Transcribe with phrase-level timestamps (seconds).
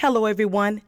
[0.00, 0.80] Hello, everyone,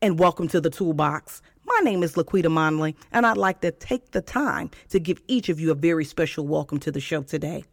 [0.00, 1.42] and welcome to the Toolbox.
[1.64, 5.48] My name is Laquita Monley, and I'd like to take the time to give each
[5.48, 7.64] of you a very special welcome to the show today.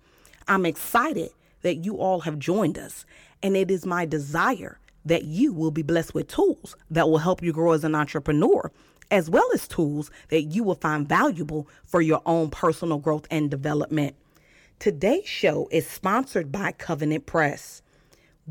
[0.47, 1.29] I'm excited
[1.61, 3.05] that you all have joined us,
[3.43, 7.43] and it is my desire that you will be blessed with tools that will help
[7.43, 8.71] you grow as an entrepreneur,
[9.11, 13.51] as well as tools that you will find valuable for your own personal growth and
[13.51, 14.15] development.
[14.79, 17.83] Today's show is sponsored by Covenant Press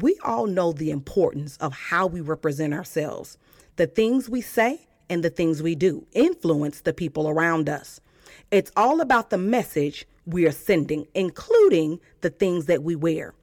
[0.02, 3.38] we all know the importance of how we represent ourselves.
[3.76, 8.00] The things we say and the things we do influence the people around us.
[8.50, 13.34] It's all about the message we are sending, including the things that we wear.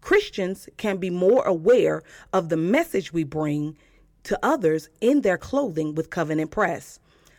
[0.00, 2.02] Christians can be more aware
[2.32, 3.76] of the message we bring
[4.24, 6.98] to others in their clothing with Covenant Press.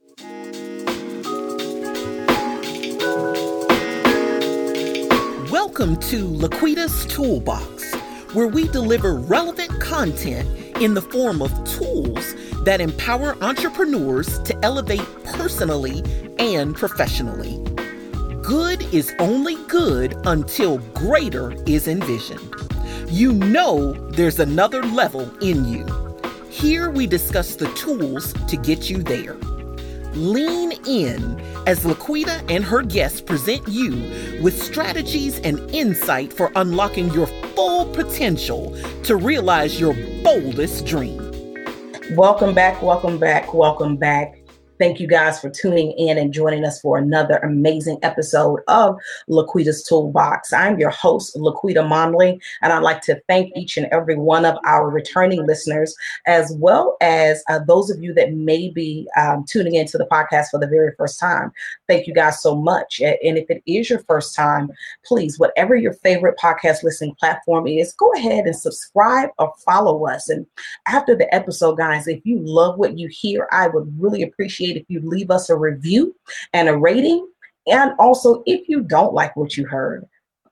[5.52, 7.94] Welcome to Laquita's Toolbox,
[8.34, 10.47] where we deliver relevant content
[10.81, 16.03] in the form of tools that empower entrepreneurs to elevate personally
[16.40, 17.62] and professionally.
[18.41, 22.56] Good is only good until greater is envisioned.
[23.08, 25.85] You know there's another level in you.
[26.51, 29.35] Here we discuss the tools to get you there.
[30.13, 33.91] Lean in as Laquita and her guests present you
[34.44, 39.94] with strategies and insight for unlocking your full potential to realize your
[40.25, 41.19] boldest dream.
[42.17, 44.41] Welcome back, welcome back, welcome back.
[44.81, 48.97] Thank you guys for tuning in and joining us for another amazing episode of
[49.30, 50.52] Laquita's Toolbox.
[50.53, 54.58] I'm your host, Laquita Monley, and I'd like to thank each and every one of
[54.66, 59.75] our returning listeners, as well as uh, those of you that may be um, tuning
[59.75, 61.52] into the podcast for the very first time.
[61.88, 63.00] Thank you guys so much.
[63.02, 64.72] And if it is your first time,
[65.06, 70.28] please, whatever your favorite podcast listening platform is, go ahead and subscribe or follow us.
[70.28, 70.47] And
[70.88, 74.82] after the episode, guys, if you love what you hear, I would really appreciate appreciate
[74.82, 76.16] if you leave us a review
[76.54, 77.28] and a rating.
[77.68, 80.08] And also, if you don't like what you heard,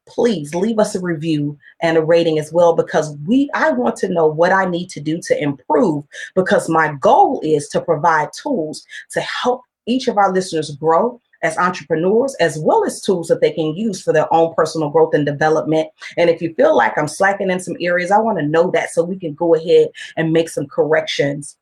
[0.07, 4.09] please leave us a review and a rating as well because we I want to
[4.09, 6.03] know what I need to do to improve
[6.35, 11.57] because my goal is to provide tools to help each of our listeners grow as
[11.57, 15.25] entrepreneurs as well as tools that they can use for their own personal growth and
[15.25, 15.89] development.
[16.17, 18.89] And if you feel like I'm slacking in some areas, I want to know that
[18.89, 21.55] so we can go ahead and make some corrections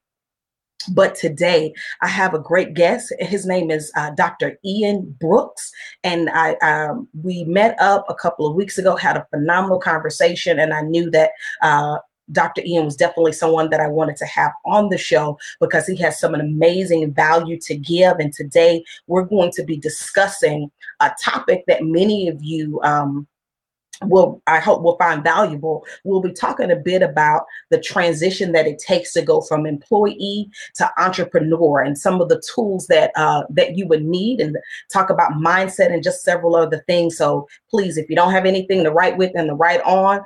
[0.92, 3.14] but today I have a great guest.
[3.20, 4.58] His name is uh, Dr.
[4.66, 5.72] Ian Brooks,
[6.04, 10.60] and I um, we met up a couple of weeks ago, had a phenomenal conversation,
[10.60, 11.32] and I knew that.
[11.62, 11.98] Uh,
[12.34, 12.62] Dr.
[12.66, 16.20] Ian was definitely someone that I wanted to have on the show because he has
[16.20, 18.18] some amazing value to give.
[18.20, 23.28] And today we're going to be discussing a topic that many of you um,
[24.04, 25.86] will I hope will find valuable.
[26.04, 30.50] We'll be talking a bit about the transition that it takes to go from employee
[30.76, 34.58] to entrepreneur and some of the tools that uh, that you would need and
[34.92, 37.18] talk about mindset and just several other things.
[37.18, 40.22] So please, if you don't have anything to write with and to write on,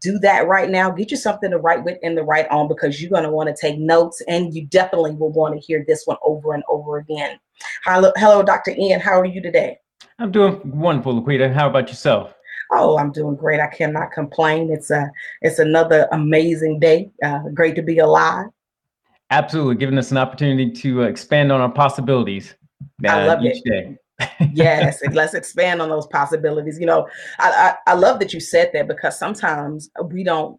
[0.00, 0.90] do that right now.
[0.90, 3.48] Get you something to write with and to write on because you're going to want
[3.48, 6.98] to take notes and you definitely will want to hear this one over and over
[6.98, 7.38] again.
[7.84, 8.72] Hello, hello, Dr.
[8.72, 9.00] Ian.
[9.00, 9.78] How are you today?
[10.18, 11.52] I'm doing wonderful, Laquita.
[11.52, 12.34] How about yourself?
[12.72, 13.60] Oh, I'm doing great.
[13.60, 14.70] I cannot complain.
[14.70, 15.10] It's a
[15.42, 17.10] it's another amazing day.
[17.22, 18.46] Uh, great to be alive.
[19.30, 22.54] Absolutely, giving us an opportunity to expand on our possibilities.
[23.04, 23.62] Uh, I love it.
[23.64, 23.96] day.
[24.52, 26.78] yes, let's expand on those possibilities.
[26.78, 30.58] You know, I, I I love that you said that because sometimes we don't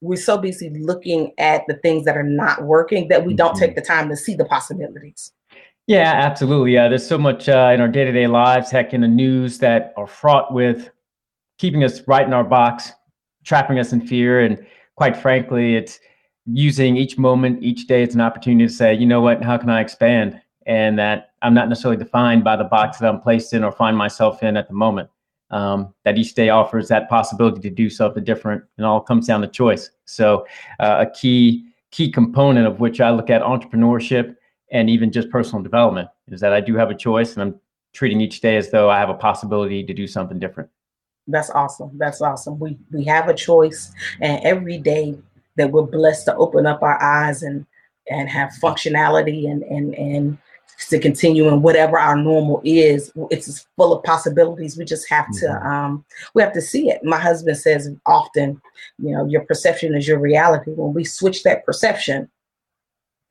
[0.00, 3.60] we're so busy looking at the things that are not working that we don't mm-hmm.
[3.60, 5.32] take the time to see the possibilities.
[5.86, 6.72] Yeah, absolutely.
[6.72, 10.06] Yeah, there's so much uh, in our day-to-day lives, heck, in the news that are
[10.06, 10.90] fraught with
[11.58, 12.92] keeping us right in our box,
[13.44, 14.40] trapping us in fear.
[14.40, 14.64] And
[14.96, 16.00] quite frankly, it's
[16.46, 19.68] using each moment, each day, it's an opportunity to say, you know what, how can
[19.68, 20.40] I expand?
[20.66, 23.96] And that I'm not necessarily defined by the box that I'm placed in or find
[23.96, 25.10] myself in at the moment.
[25.50, 29.42] Um, that each day offers that possibility to do something different, and all comes down
[29.42, 29.90] to choice.
[30.06, 30.46] So,
[30.80, 34.34] uh, a key key component of which I look at entrepreneurship
[34.74, 37.60] and even just personal development is that I do have a choice, and I'm
[37.94, 40.68] treating each day as though I have a possibility to do something different.
[41.28, 41.92] That's awesome.
[41.96, 42.58] That's awesome.
[42.58, 45.16] We we have a choice, and every day
[45.56, 47.64] that we're blessed to open up our eyes and
[48.10, 50.38] and have functionality and and and
[50.88, 55.46] to continue in whatever our normal is it's full of possibilities we just have to
[55.46, 55.66] mm-hmm.
[55.66, 56.04] um
[56.34, 58.60] we have to see it my husband says often
[58.98, 62.28] you know your perception is your reality when we switch that perception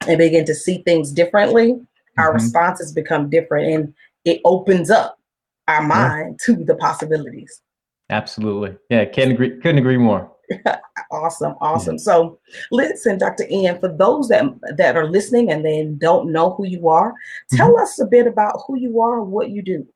[0.08, 2.22] and begin to see things differently mm-hmm.
[2.22, 3.94] our responses become different and
[4.26, 5.20] it opens up
[5.68, 6.56] our mind yeah.
[6.56, 7.62] to the possibilities
[8.10, 10.30] absolutely yeah can't agree couldn't agree more
[11.12, 11.98] awesome, awesome.
[11.98, 12.40] So,
[12.72, 13.46] listen, Dr.
[13.50, 14.44] Ian, for those that
[14.78, 17.14] that are listening and then don't know who you are,
[17.52, 17.84] tell mm-hmm.
[17.84, 19.88] us a bit about who you are and what you do.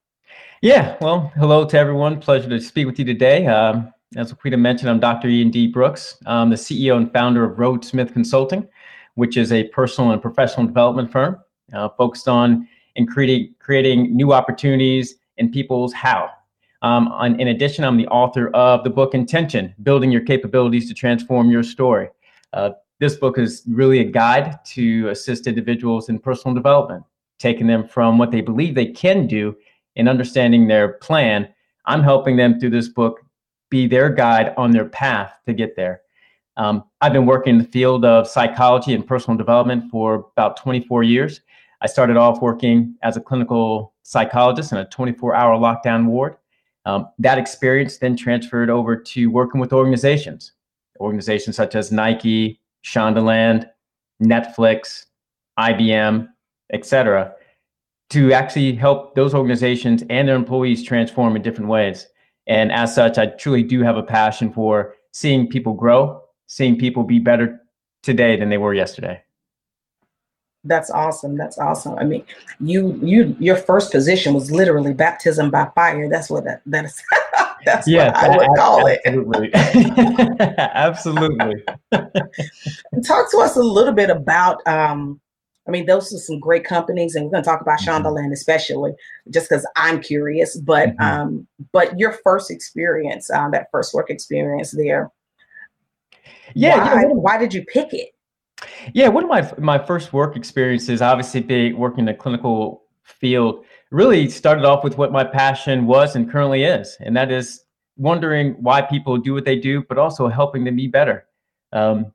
[0.62, 2.20] Yeah, well, hello to everyone.
[2.20, 3.46] Pleasure to speak with you today.
[3.46, 5.28] Um, as Laquita mentioned, I'm Dr.
[5.28, 5.68] Ian D.
[5.68, 6.18] Brooks.
[6.26, 8.68] I'm the CEO and founder of Road Smith Consulting,
[9.18, 11.38] which is a personal and professional development firm
[11.74, 16.30] uh, focused on in creating creating new opportunities in people's how
[16.82, 20.94] um, on, in addition, I'm the author of the book Intention Building Your Capabilities to
[20.94, 22.10] Transform Your Story.
[22.54, 27.04] Uh, this book is really a guide to assist individuals in personal development,
[27.40, 29.56] taking them from what they believe they can do
[29.96, 31.48] and understanding their plan.
[31.86, 33.22] I'm helping them through this book
[33.70, 36.02] be their guide on their path to get there.
[36.58, 41.04] Um, I've been working in the field of psychology and personal development for about 24
[41.04, 41.42] years.
[41.82, 46.36] I started off working as a clinical psychologist in a 24 hour lockdown ward.
[46.86, 50.54] Um, that experience then transferred over to working with organizations,
[51.00, 53.70] organizations such as Nike, Shondaland,
[54.24, 55.06] Netflix,
[55.60, 56.28] IBM,
[56.74, 57.34] etc.,
[58.10, 62.08] to actually help those organizations and their employees transform in different ways.
[62.48, 67.04] And as such, I truly do have a passion for seeing people grow, seeing people
[67.04, 67.62] be better
[68.04, 69.22] today than they were yesterday.
[70.64, 71.38] That's awesome.
[71.38, 71.96] That's awesome.
[71.98, 72.26] I mean,
[72.60, 76.10] you you your first position was literally baptism by fire.
[76.10, 77.02] That's what that that is.
[77.66, 79.50] that's yeah, what I would call absolutely.
[79.54, 80.56] it.
[80.58, 81.64] absolutely.
[83.06, 84.66] Talk to us a little bit about.
[84.68, 85.22] Um,
[85.68, 88.06] I mean, those are some great companies, and we're going to talk about mm-hmm.
[88.06, 88.94] Shondaland especially,
[89.30, 90.56] just because I'm curious.
[90.56, 91.02] But mm-hmm.
[91.02, 95.12] um, but your first experience, um, that first work experience there.
[96.54, 96.96] Yeah.
[96.96, 98.10] Why, know, why did you pick it?
[98.94, 103.66] Yeah, one of my my first work experiences, obviously being working in the clinical field,
[103.92, 107.64] really started off with what my passion was and currently is, and that is
[107.98, 111.26] wondering why people do what they do, but also helping them be better.
[111.74, 112.14] Um,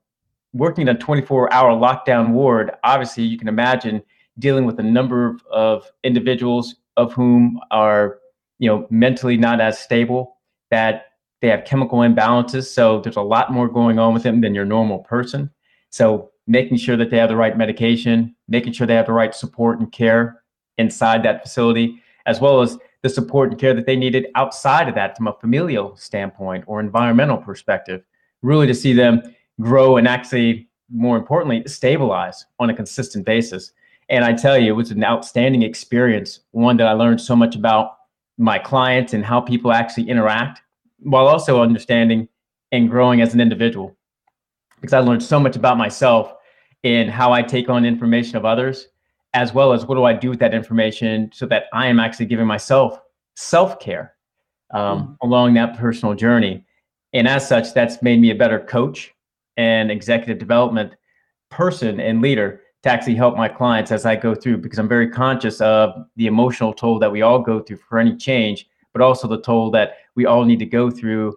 [0.53, 4.03] working in a 24-hour lockdown ward, obviously you can imagine
[4.39, 8.19] dealing with a number of, of individuals of whom are,
[8.59, 10.37] you know, mentally not as stable,
[10.71, 11.07] that
[11.43, 12.67] they have chemical imbalances.
[12.67, 15.51] So there's a lot more going on with them than your normal person.
[15.91, 19.35] So making sure that they have the right medication, making sure they have the right
[19.35, 20.43] support and care
[20.79, 24.95] inside that facility, as well as the support and care that they needed outside of
[24.95, 28.03] that from a familial standpoint or environmental perspective,
[28.43, 29.21] really to see them
[29.61, 33.73] grow and actually, more importantly, stabilize on a consistent basis.
[34.09, 37.57] And I tell you, it was an outstanding experience, one that I learned so much
[37.57, 37.97] about
[38.39, 40.63] my clients and how people actually interact,
[41.03, 42.29] while also understanding
[42.71, 43.97] and growing as an individual
[44.83, 46.35] because I learned so much about myself
[46.83, 48.89] in how I take on information of others,
[49.33, 52.27] as well as what do I do with that information so that I am actually
[52.27, 53.01] giving myself
[53.35, 54.15] self care
[54.75, 56.65] um, mm along that personal journey.
[57.13, 59.15] And as such, that's made me a better coach
[59.57, 60.95] and executive development
[61.51, 65.09] person and leader to actually help my clients as I go through because I'm very
[65.09, 69.29] conscious of the emotional toll that we all go through for any change, but also
[69.29, 71.37] the toll that we all need to go through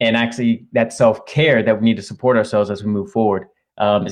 [0.00, 3.46] and actually that self care that we need to support ourselves as we move forward.
[3.78, 4.06] Um,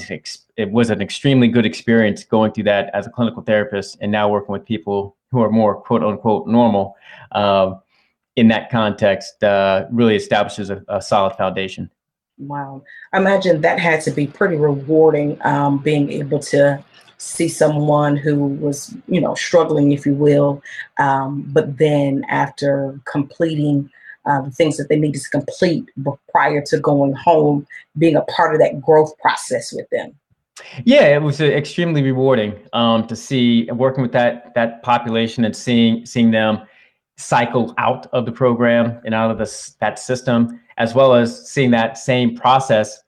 [0.57, 4.29] it was an extremely good experience going through that as a clinical therapist and now
[4.29, 6.97] working with people who are more quote unquote normal.
[7.33, 7.81] Um,
[8.37, 11.91] in that context, uh, really establishes a, a, solid foundation.
[12.38, 12.83] Wow.
[13.12, 16.83] I imagine that had to be pretty rewarding um, being able to
[17.19, 20.63] see someone who was, you know, struggling, if you will,
[20.99, 23.91] um, but then after completing
[24.25, 25.89] uh, the things that they needed to complete
[26.31, 30.15] prior to going home, being a part of that growth process with them.
[30.85, 35.55] Yeah, it was uh, extremely rewarding um, to see working with that that population and
[35.55, 36.61] seeing seeing them
[37.17, 41.71] cycle out of the program and out of this that system, as well as seeing
[41.71, 43.01] that same process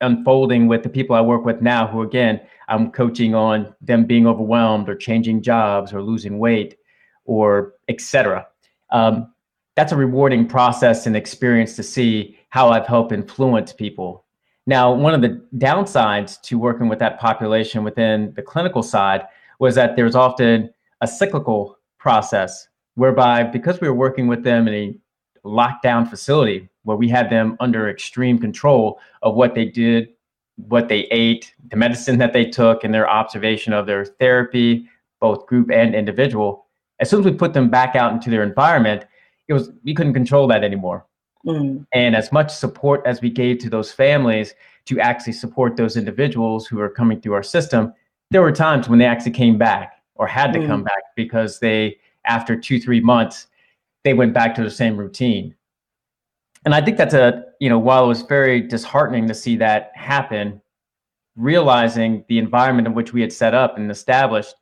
[0.00, 4.26] unfolding with the people I work with now, who again I'm coaching on them being
[4.26, 6.78] overwhelmed or changing jobs or losing weight
[7.24, 8.46] or etc.
[8.90, 9.32] Um,
[9.76, 14.24] that's a rewarding process and experience to see how I've helped influence people.
[14.66, 19.26] Now, one of the downsides to working with that population within the clinical side
[19.58, 24.74] was that there's often a cyclical process whereby because we were working with them in
[24.74, 24.94] a
[25.46, 30.08] lockdown facility where we had them under extreme control of what they did,
[30.56, 34.88] what they ate, the medicine that they took, and their observation of their therapy,
[35.20, 36.66] both group and individual.
[37.00, 39.04] As soon as we put them back out into their environment,
[39.48, 41.06] it was we couldn't control that anymore.
[41.46, 41.86] Mm.
[41.92, 44.54] And as much support as we gave to those families
[44.86, 47.92] to actually support those individuals who are coming through our system,
[48.30, 50.66] there were times when they actually came back or had to mm.
[50.66, 53.48] come back because they, after two, three months,
[54.04, 55.54] they went back to the same routine.
[56.64, 59.90] And I think that's a, you know, while it was very disheartening to see that
[59.94, 60.60] happen,
[61.34, 64.54] realizing the environment in which we had set up and established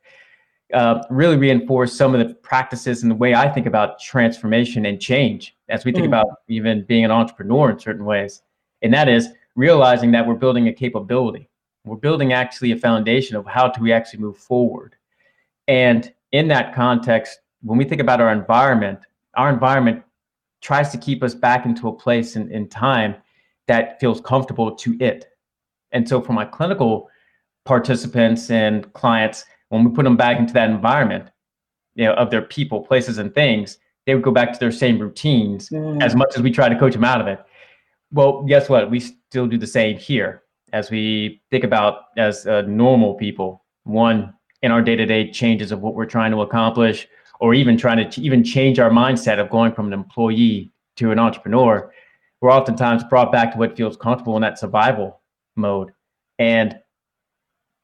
[0.73, 5.01] uh, really reinforced some of the practices and the way I think about transformation and
[5.01, 6.07] change as we think mm.
[6.07, 8.41] about even being an entrepreneur in certain ways.
[8.81, 11.49] And that is realizing that we're building a capability.
[11.83, 14.95] We're building actually a foundation of how do we actually move forward.
[15.67, 18.99] And in that context, when we think about our environment,
[19.33, 20.05] our environment
[20.63, 23.15] tries to keep us back into a place in, in time
[23.67, 25.25] that feels comfortable to it.
[25.91, 27.09] And so for my clinical
[27.65, 31.29] participants and clients, when we put them back into that environment,
[31.95, 34.97] you know, of their people, places, and things, they would go back to their same
[34.97, 36.01] routines mm.
[36.01, 37.39] as much as we try to coach them out of it.
[38.11, 38.89] Well, guess what?
[38.89, 43.63] We still do the same here as we think about as uh, normal people.
[43.83, 47.07] One, in our day-to-day changes of what we're trying to accomplish,
[47.43, 51.11] or even trying to ch- even change our mindset of going from an employee to
[51.11, 51.91] an entrepreneur,
[52.39, 55.19] we're oftentimes brought back to what feels comfortable in that survival
[55.57, 55.91] mode.
[56.39, 56.79] And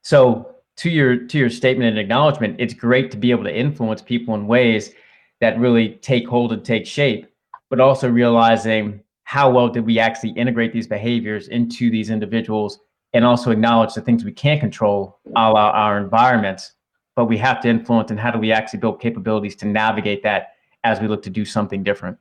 [0.02, 4.02] so to your to your statement and acknowledgement, it's great to be able to influence
[4.02, 4.94] people in ways
[5.42, 7.28] that really take hold and take shape,
[7.70, 12.80] but also realizing how well did we actually integrate these behaviors into these individuals
[13.12, 16.76] and also acknowledge the things we can't control, a la our environments,
[17.20, 20.54] but we have to influence and how do we actually build capabilities to navigate that
[20.86, 22.18] as we look to do something different.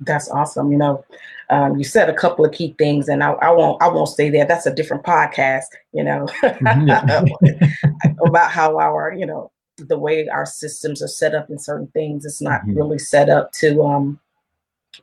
[0.00, 0.72] That's awesome.
[0.72, 1.04] You know,
[1.48, 3.80] um, you said a couple of key things, and I, I, won't.
[3.80, 4.44] I won't stay there.
[4.44, 5.66] That's a different podcast.
[5.92, 6.26] You know,
[8.26, 12.24] about how our, you know, the way our systems are set up in certain things.
[12.24, 12.78] It's not mm-hmm.
[12.78, 14.18] really set up to um,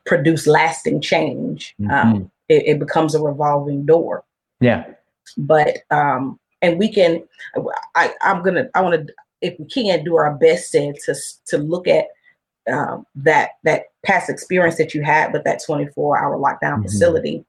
[0.04, 1.74] produce lasting change.
[1.80, 1.90] Mm-hmm.
[1.90, 4.22] Um, it, it, becomes a revolving door.
[4.60, 4.84] Yeah.
[5.38, 7.22] But um, and we can.
[7.94, 8.68] I, I'm gonna.
[8.74, 9.14] I want to.
[9.40, 11.14] If we can do our best to to
[11.46, 12.06] to look at
[12.70, 16.82] um, that that past experience that you had with that 24 hour lockdown mm-hmm.
[16.82, 17.44] facility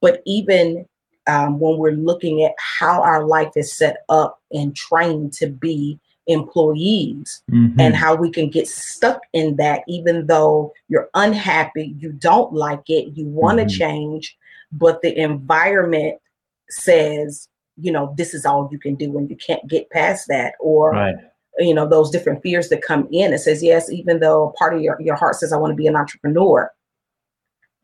[0.00, 0.86] but even
[1.28, 5.98] um, when we're looking at how our life is set up and trained to be
[6.26, 7.78] employees mm-hmm.
[7.78, 12.82] and how we can get stuck in that even though you're unhappy you don't like
[12.88, 13.78] it you want to mm-hmm.
[13.78, 14.36] change
[14.72, 16.18] but the environment
[16.68, 20.54] says you know this is all you can do and you can't get past that
[20.60, 21.14] or right.
[21.58, 23.32] you know those different fears that come in.
[23.32, 25.86] It says yes even though part of your, your heart says i want to be
[25.86, 26.70] an entrepreneur.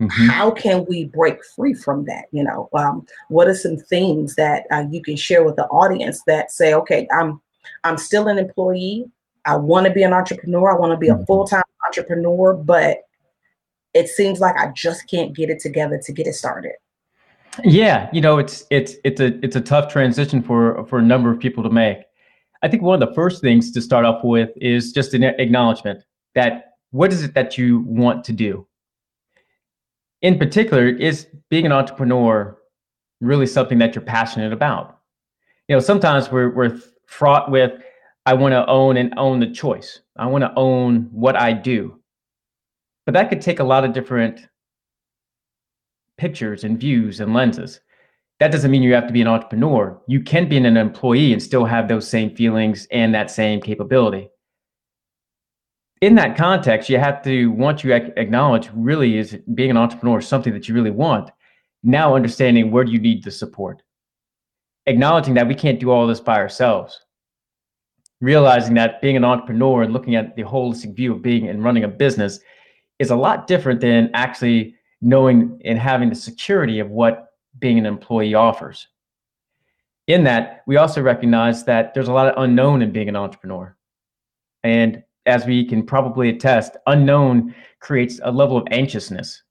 [0.00, 0.26] Mm-hmm.
[0.26, 2.68] how can we break free from that you know?
[2.72, 6.74] Um, what are some things that uh, you can share with the audience that say
[6.74, 7.40] okay i'm
[7.84, 9.04] i'm still an employee.
[9.44, 10.72] I want to be an entrepreneur.
[10.72, 11.22] I want to be mm-hmm.
[11.22, 13.02] a full-time entrepreneur but
[13.94, 16.72] it seems like i just can't get it together to get it started
[17.64, 21.30] yeah you know it's it's it's a it's a tough transition for for a number
[21.30, 21.98] of people to make
[22.62, 26.04] I think one of the first things to start off with is just an acknowledgement
[26.36, 28.66] that what is it that you want to do?
[30.20, 32.56] In particular, is being an entrepreneur
[33.20, 34.98] really something that you're passionate about?
[35.68, 37.72] You know, sometimes we're, we're fraught with,
[38.26, 40.00] I want to own and own the choice.
[40.16, 41.98] I want to own what I do.
[43.06, 44.46] But that could take a lot of different
[46.16, 47.80] pictures and views and lenses
[48.42, 50.02] that doesn't mean you have to be an entrepreneur.
[50.08, 54.30] You can be an employee and still have those same feelings and that same capability.
[56.00, 60.52] In that context, you have to, once you acknowledge really is being an entrepreneur something
[60.54, 61.30] that you really want,
[61.84, 63.80] now understanding where do you need the support.
[64.86, 66.98] Acknowledging that we can't do all this by ourselves.
[68.20, 71.84] Realizing that being an entrepreneur and looking at the holistic view of being and running
[71.84, 72.40] a business
[72.98, 77.84] is a lot different than actually knowing and having the security of what being an
[77.84, 78.88] employee offers.
[80.06, 83.76] In that, we also recognize that there's a lot of unknown in being an entrepreneur.
[84.64, 89.42] And as we can probably attest, unknown creates a level of anxiousness.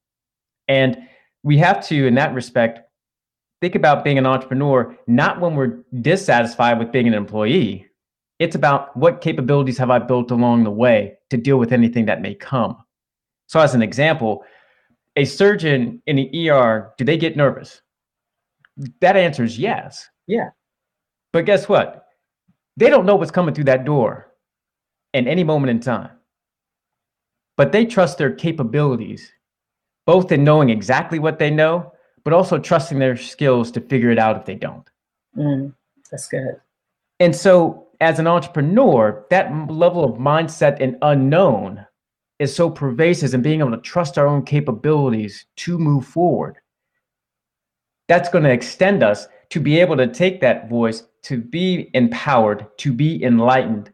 [0.67, 0.97] And
[1.43, 2.79] we have to, in that respect,
[3.61, 7.87] think about being an entrepreneur not when we're dissatisfied with being an employee.
[8.39, 12.21] It's about what capabilities have I built along the way to deal with anything that
[12.21, 12.77] may come.
[13.47, 14.43] So, as an example,
[15.15, 17.81] a surgeon in the ER, do they get nervous?
[19.01, 20.07] That answer is yes.
[20.27, 20.49] Yeah.
[21.33, 22.07] But guess what?
[22.77, 24.33] They don't know what's coming through that door
[25.13, 26.11] in any moment in time.
[27.57, 29.31] But they trust their capabilities,
[30.05, 31.91] both in knowing exactly what they know,
[32.23, 34.89] but also trusting their skills to figure it out if they don't.
[35.37, 35.73] Mm,
[36.09, 36.61] that's good.
[37.19, 41.85] And so, as an entrepreneur, that level of mindset and unknown
[42.41, 46.57] is so pervasive and being able to trust our own capabilities to move forward.
[48.07, 52.65] That's going to extend us to be able to take that voice, to be empowered,
[52.79, 53.93] to be enlightened,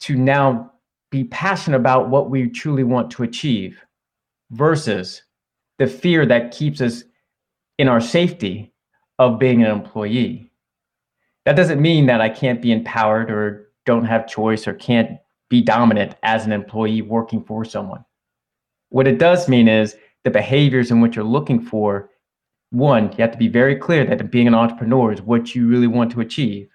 [0.00, 0.72] to now
[1.12, 3.80] be passionate about what we truly want to achieve
[4.50, 5.22] versus
[5.78, 7.04] the fear that keeps us
[7.78, 8.72] in our safety
[9.20, 10.50] of being an employee.
[11.44, 15.20] That doesn't mean that I can't be empowered or don't have choice or can't
[15.50, 18.04] be dominant as an employee working for someone.
[18.88, 22.10] What it does mean is the behaviors in which you're looking for
[22.74, 25.86] one, you have to be very clear that being an entrepreneur is what you really
[25.86, 26.68] want to achieve.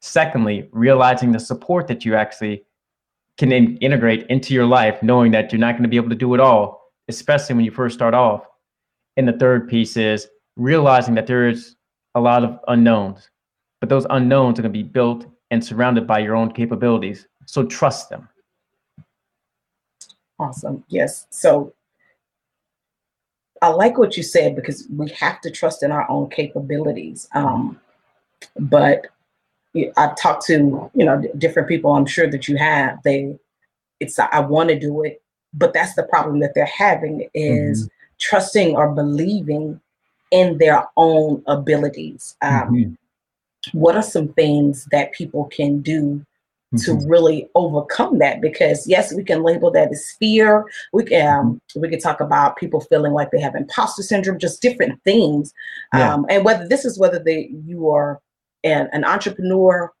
[0.00, 2.64] Secondly, realizing the support that you actually
[3.38, 6.14] can in- integrate into your life, knowing that you're not going to be able to
[6.14, 8.44] do it all, especially when you first start off.
[9.16, 11.74] And the third piece is realizing that there is
[12.14, 13.28] a lot of unknowns,
[13.80, 17.26] but those unknowns are going to be built and surrounded by your own capabilities.
[17.52, 18.30] So trust them.
[20.38, 20.84] Awesome.
[20.88, 21.26] Yes.
[21.28, 21.74] So
[23.60, 27.28] I like what you said because we have to trust in our own capabilities.
[27.34, 27.78] Um,
[28.58, 29.08] but
[29.98, 31.92] I've talked to you know different people.
[31.92, 33.02] I'm sure that you have.
[33.02, 33.38] They,
[34.00, 35.20] it's I want to do it,
[35.52, 37.88] but that's the problem that they're having is mm-hmm.
[38.18, 39.78] trusting or believing
[40.30, 42.34] in their own abilities.
[42.40, 43.78] Um, mm-hmm.
[43.78, 46.24] What are some things that people can do
[46.78, 47.06] to mm-hmm.
[47.06, 51.88] really overcome that because yes we can label that as fear we can um, we
[51.88, 55.52] can talk about people feeling like they have imposter syndrome just different things
[55.94, 56.14] yeah.
[56.14, 58.20] um, and whether this is whether they you are
[58.64, 59.92] an, an entrepreneur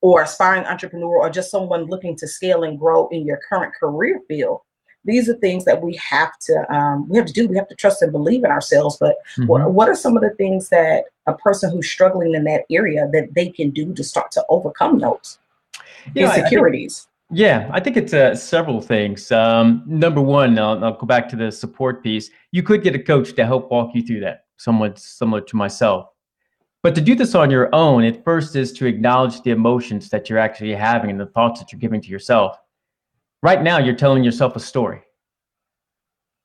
[0.00, 4.20] or aspiring entrepreneur or just someone looking to scale and grow in your current career
[4.26, 4.60] field
[5.04, 7.76] these are things that we have to um, we have to do we have to
[7.76, 9.46] trust and believe in ourselves but mm-hmm.
[9.46, 13.08] what, what are some of the things that a person who's struggling in that area
[13.12, 15.38] that they can do to start to overcome those
[16.14, 17.06] you insecurities?
[17.30, 19.30] Know, I think, yeah, I think it's uh, several things.
[19.30, 22.30] Um, number one, I'll, I'll, go back to the support piece.
[22.52, 26.06] You could get a coach to help walk you through that, somewhat similar to myself.
[26.82, 30.30] But to do this on your own, it first is to acknowledge the emotions that
[30.30, 32.56] you're actually having and the thoughts that you're giving to yourself.
[33.42, 35.02] Right now, you're telling yourself a story.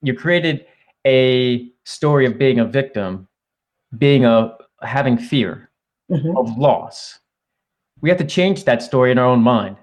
[0.01, 0.65] You created
[1.07, 3.27] a story of being a victim,
[3.97, 5.71] being a having fear
[6.11, 6.35] mm-hmm.
[6.37, 7.19] of loss,
[8.05, 9.77] we have to change that story in our own mind.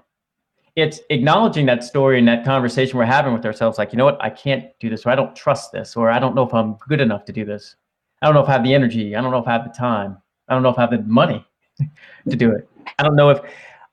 [0.77, 4.17] It's acknowledging that story and that conversation we're having with ourselves, like, you know what,
[4.23, 6.75] I can't do this, or I don't trust this, or I don't know if I'm
[6.87, 7.75] good enough to do this.
[8.21, 9.13] I don't know if I have the energy.
[9.13, 10.17] I don't know if I have the time.
[10.47, 11.45] I don't know if I have the money
[12.29, 12.69] to do it.
[12.97, 13.41] I don't know if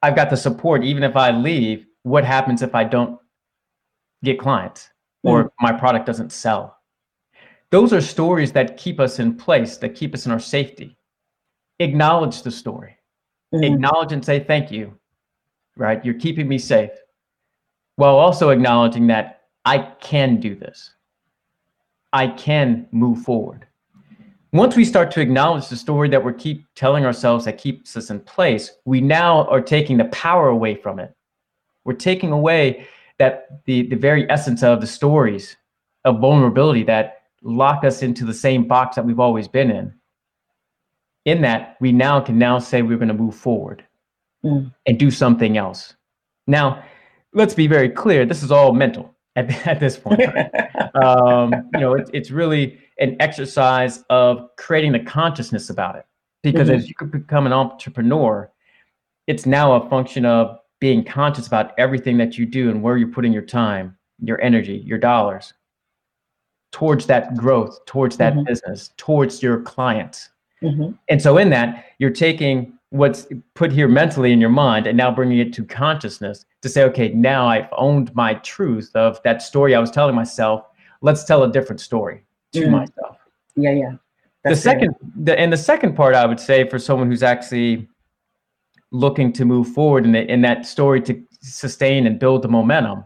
[0.00, 0.84] I've got the support.
[0.84, 3.18] Even if I leave, what happens if I don't
[4.22, 4.90] get clients
[5.24, 5.50] or mm.
[5.58, 6.78] my product doesn't sell?
[7.72, 10.96] Those are stories that keep us in place, that keep us in our safety.
[11.80, 12.96] Acknowledge the story
[13.52, 13.64] mm-hmm.
[13.64, 14.96] acknowledge and say thank you,
[15.76, 16.04] right?
[16.04, 16.90] You're keeping me safe
[17.96, 20.94] while also acknowledging that I can do this.
[22.12, 23.66] I can move forward.
[24.52, 28.10] Once we start to acknowledge the story that we're keep telling ourselves that keeps us
[28.10, 31.14] in place, we now are taking the power away from it.
[31.84, 32.86] We're taking away
[33.18, 35.56] that the, the very essence of the stories
[36.04, 39.94] of vulnerability that lock us into the same box that we've always been in
[41.30, 43.84] in that we now can now say we're going to move forward
[44.44, 44.72] mm.
[44.86, 45.94] and do something else.
[46.46, 46.82] Now,
[47.32, 48.26] let's be very clear.
[48.26, 50.20] This is all mental at, at this point.
[50.94, 56.04] um, you know, it's, it's really an exercise of creating the consciousness about it.
[56.42, 56.78] Because mm-hmm.
[56.78, 58.50] as you could become an entrepreneur,
[59.26, 63.08] it's now a function of being conscious about everything that you do and where you're
[63.08, 65.52] putting your time, your energy, your dollars
[66.72, 68.44] towards that growth, towards that mm-hmm.
[68.44, 70.30] business, towards your clients.
[70.62, 70.92] Mm-hmm.
[71.08, 75.10] And so, in that, you're taking what's put here mentally in your mind and now
[75.10, 79.74] bringing it to consciousness to say, okay, now I've owned my truth of that story
[79.74, 80.64] I was telling myself.
[81.00, 82.72] Let's tell a different story to mm-hmm.
[82.72, 83.16] myself.
[83.56, 83.92] Yeah, yeah.
[84.42, 87.88] That's the second, the, and the second part, I would say, for someone who's actually
[88.90, 93.04] looking to move forward in, the, in that story to sustain and build the momentum,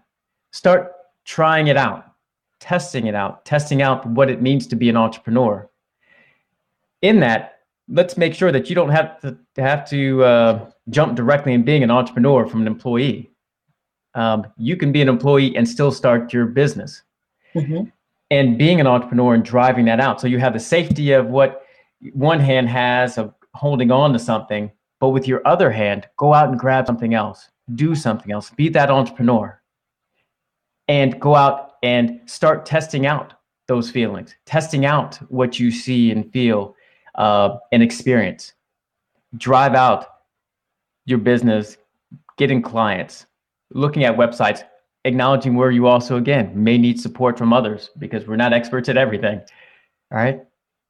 [0.52, 0.92] start
[1.24, 2.12] trying it out,
[2.60, 5.68] testing it out, testing out what it means to be an entrepreneur.
[7.04, 11.52] In that, let's make sure that you don't have to have to uh, jump directly
[11.52, 13.30] in being an entrepreneur from an employee.
[14.14, 17.02] Um, you can be an employee and still start your business.
[17.54, 17.90] Mm-hmm.
[18.30, 20.18] And being an entrepreneur and driving that out.
[20.18, 21.66] So you have the safety of what
[22.14, 26.48] one hand has of holding on to something, but with your other hand, go out
[26.48, 29.60] and grab something else, do something else, be that entrepreneur,
[30.88, 33.34] and go out and start testing out
[33.68, 36.74] those feelings, testing out what you see and feel
[37.14, 38.52] uh, and experience.
[39.36, 40.06] Drive out
[41.06, 41.76] your business,
[42.38, 43.26] getting clients,
[43.70, 44.62] looking at websites,
[45.04, 48.96] acknowledging where you also, again, may need support from others because we're not experts at
[48.96, 49.40] everything.
[50.10, 50.42] All right.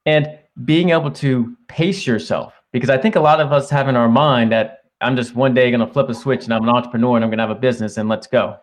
[0.06, 3.96] And being able to pace yourself, because I think a lot of us have in
[3.96, 6.68] our mind that I'm just one day going to flip a switch and I'm an
[6.68, 8.56] entrepreneur and I'm going to have a business and let's go.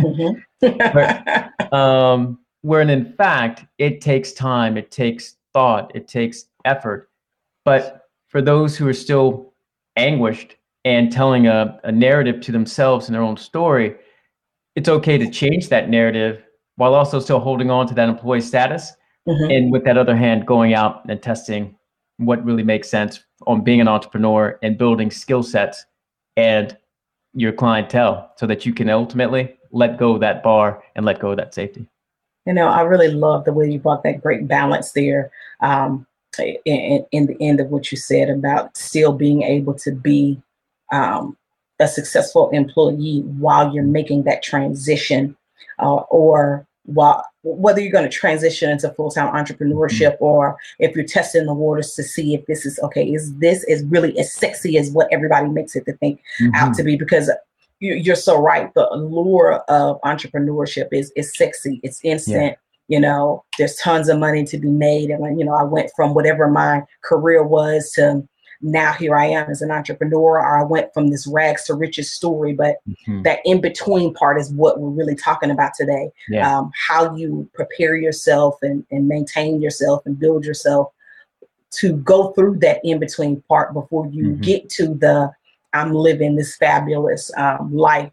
[0.00, 1.74] Mm-hmm.
[1.74, 7.10] um, when in fact, it takes time, it takes thought, it takes effort.
[7.64, 9.54] But for those who are still
[9.96, 13.96] anguished and telling a, a narrative to themselves and their own story,
[14.76, 16.42] it's okay to change that narrative
[16.76, 18.92] while also still holding on to that employee status.
[19.28, 19.50] Mm-hmm.
[19.50, 21.76] And with that other hand, going out and testing
[22.18, 25.84] what really makes sense on being an entrepreneur and building skill sets
[26.36, 26.76] and
[27.32, 31.30] your clientele so that you can ultimately let go of that bar and let go
[31.30, 31.86] of that safety.
[32.46, 35.30] You know, I really love the way you brought that great balance there.
[35.60, 36.06] Um,
[36.38, 40.40] in, in the end of what you said about still being able to be
[40.92, 41.36] um,
[41.80, 45.36] a successful employee while you're making that transition
[45.78, 50.24] uh, or while whether you're going to transition into full-time entrepreneurship mm-hmm.
[50.24, 53.82] or if you're testing the waters to see if this is okay is this is
[53.84, 56.54] really as sexy as what everybody makes it to think mm-hmm.
[56.54, 57.30] out to be because
[57.80, 62.56] you're so right the allure of entrepreneurship is is sexy it's instant
[62.88, 66.14] you know there's tons of money to be made and you know i went from
[66.14, 68.26] whatever my career was to
[68.60, 72.10] now here i am as an entrepreneur or i went from this rags to riches
[72.10, 73.22] story but mm-hmm.
[73.22, 76.58] that in between part is what we're really talking about today yeah.
[76.58, 80.88] um, how you prepare yourself and, and maintain yourself and build yourself
[81.70, 84.40] to go through that in between part before you mm-hmm.
[84.40, 85.30] get to the
[85.72, 88.12] i'm living this fabulous um, life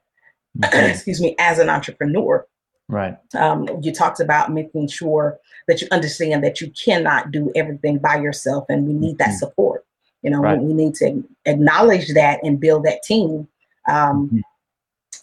[0.57, 0.85] mm-hmm.
[0.89, 2.45] excuse me as an entrepreneur
[2.91, 3.17] Right.
[3.35, 8.17] Um, you talked about making sure that you understand that you cannot do everything by
[8.17, 9.37] yourself, and we need that mm-hmm.
[9.37, 9.85] support.
[10.21, 10.59] You know, right.
[10.59, 13.47] we, need to acknowledge that and build that team.
[13.87, 14.39] Um, mm-hmm.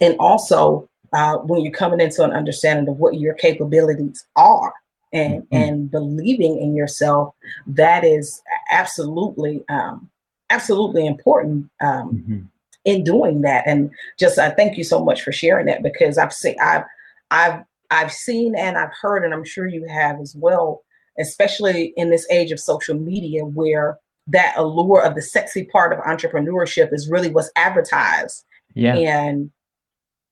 [0.01, 4.73] And also, uh, when you're coming into an understanding of what your capabilities are
[5.13, 5.57] and mm-hmm.
[5.57, 7.35] and believing in yourself,
[7.67, 10.09] that is absolutely um,
[10.49, 11.69] absolutely important.
[11.83, 12.39] Um, mm-hmm.
[12.85, 16.17] In doing that, and just I uh, thank you so much for sharing that because
[16.17, 16.85] I've seen I've
[17.31, 20.83] I've I've seen and I've heard, and I'm sure you have as well,
[21.19, 25.99] especially in this age of social media where that allure of the sexy part of
[26.01, 28.45] entrepreneurship is really what's advertised.
[28.75, 28.95] Yeah.
[28.95, 29.51] And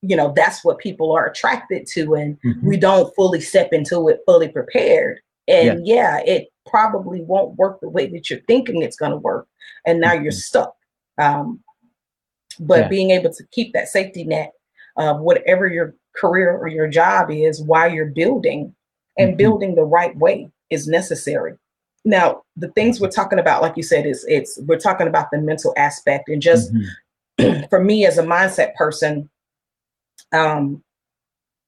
[0.03, 2.15] you know, that's what people are attracted to.
[2.15, 2.67] And mm-hmm.
[2.67, 5.21] we don't fully step into it fully prepared.
[5.49, 6.19] And yeah.
[6.25, 6.35] yeah.
[6.35, 9.49] it probably won't work the way that you're thinking it's gonna work.
[9.87, 10.25] And now mm-hmm.
[10.25, 10.75] you're stuck.
[11.19, 11.61] Um,
[12.61, 12.89] but yeah.
[12.89, 14.53] being able to keep that safety net
[14.97, 18.75] of whatever you're career or your job is why you're building
[19.19, 19.37] and mm-hmm.
[19.37, 21.57] building the right way is necessary
[22.07, 25.39] now the things we're talking about like you said is it's we're talking about the
[25.39, 27.65] mental aspect and just mm-hmm.
[27.71, 29.29] for me as a mindset person
[30.33, 30.83] um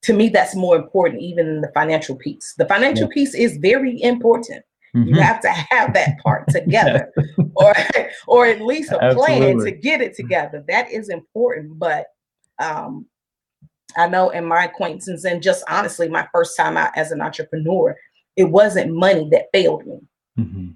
[0.03, 3.15] to me that's more important even than the financial piece the financial yeah.
[3.15, 5.09] piece is very important mm-hmm.
[5.09, 7.13] you have to have that part together
[7.57, 7.75] or
[8.27, 9.37] or at least a Absolutely.
[9.39, 12.07] plan to get it together that is important but
[12.61, 13.05] um
[13.99, 17.97] I know in my acquaintances and just honestly, my first time out as an entrepreneur,
[18.37, 19.99] it wasn't money that failed me.
[20.39, 20.69] Mm-hmm.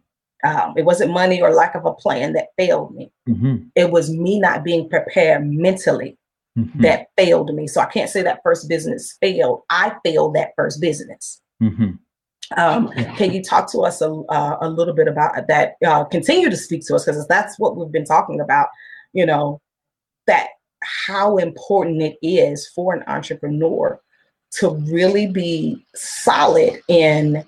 [0.44, 3.12] Um, it wasn't money or lack of a plan that failed me.
[3.28, 3.68] Mm-hmm.
[3.76, 6.18] It was me not being prepared mentally
[6.58, 6.82] mm-hmm.
[6.82, 7.68] that failed me.
[7.68, 9.62] So I can't say that first business failed.
[9.70, 11.40] I failed that first business.
[11.62, 11.92] Mm-hmm.
[12.56, 15.74] Um, can you talk to us a, uh, a little bit about that?
[15.86, 18.68] Uh, continue to speak to us because that's what we've been talking about.
[19.12, 19.60] You know,
[20.26, 20.48] that
[20.82, 24.00] how important it is for an entrepreneur
[24.52, 27.44] to really be solid in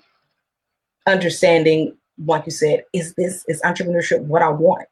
[1.05, 1.95] understanding,
[2.25, 4.87] like you said, is this is entrepreneurship what I want?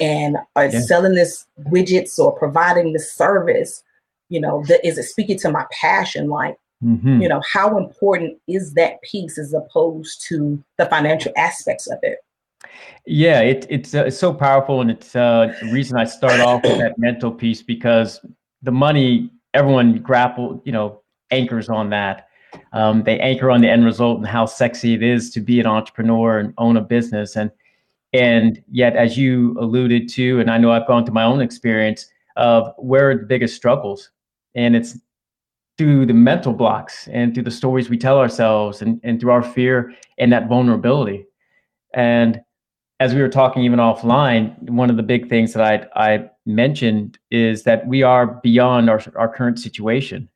[0.00, 0.80] And are yeah.
[0.80, 3.82] selling this widgets or providing this service,
[4.28, 6.28] you know, is it speaking to my passion?
[6.28, 7.20] Like, mm-hmm.
[7.20, 12.18] you know, how important is that piece as opposed to the financial aspects of it?
[13.06, 16.62] Yeah, it, it's uh, it's so powerful, and it's uh, the reason I start off
[16.62, 18.24] with that mental piece because
[18.62, 22.28] the money, everyone grapple, you know, anchors on that.
[22.72, 25.66] Um, they anchor on the end result and how sexy it is to be an
[25.66, 27.34] entrepreneur and own a business.
[27.36, 27.50] And
[28.12, 32.06] and yet, as you alluded to, and I know I've gone through my own experience
[32.36, 34.10] of where are the biggest struggles,
[34.54, 34.98] and it's
[35.78, 39.42] through the mental blocks and through the stories we tell ourselves and, and through our
[39.42, 41.24] fear and that vulnerability.
[41.94, 42.40] And
[43.02, 47.18] as we were talking even offline, one of the big things that I I mentioned
[47.32, 50.28] is that we are beyond our, our current situation.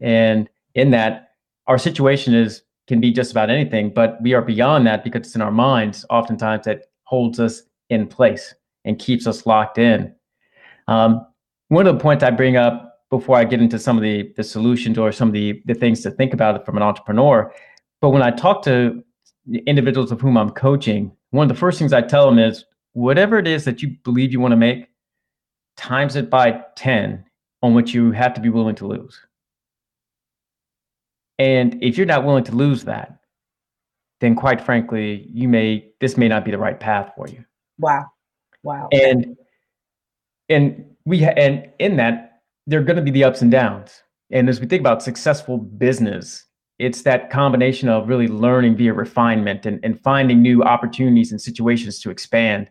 [0.00, 1.30] And in that,
[1.68, 5.36] our situation is can be just about anything, but we are beyond that because it's
[5.36, 8.52] in our minds oftentimes that holds us in place
[8.84, 10.12] and keeps us locked in.
[10.88, 11.24] Um,
[11.68, 14.42] one of the points I bring up before I get into some of the, the
[14.42, 17.52] solutions or some of the, the things to think about it from an entrepreneur,
[18.00, 19.04] but when I talk to
[19.66, 23.38] individuals of whom I'm coaching, one of the first things I tell them is whatever
[23.38, 24.88] it is that you believe you want to make,
[25.76, 27.24] times it by 10
[27.62, 29.20] on what you have to be willing to lose.
[31.38, 33.18] And if you're not willing to lose that,
[34.20, 37.44] then quite frankly, you may this may not be the right path for you.
[37.78, 38.06] Wow.
[38.64, 38.88] Wow.
[38.90, 39.36] And
[40.48, 44.02] and we and in that there are going to be the ups and downs.
[44.30, 46.44] And as we think about successful business,
[46.78, 52.00] it's that combination of really learning via refinement and, and finding new opportunities and situations
[52.00, 52.70] to expand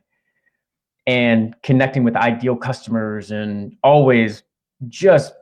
[1.06, 4.44] and connecting with ideal customers and always
[4.88, 5.34] just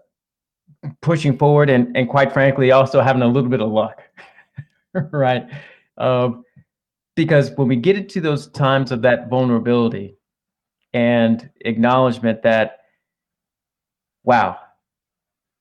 [1.02, 4.02] pushing forward and, and quite frankly also having a little bit of luck
[5.12, 5.50] right?
[5.98, 6.44] Um,
[7.16, 10.18] because when we get into those times of that vulnerability
[10.94, 12.80] and acknowledgement that,
[14.24, 14.58] wow,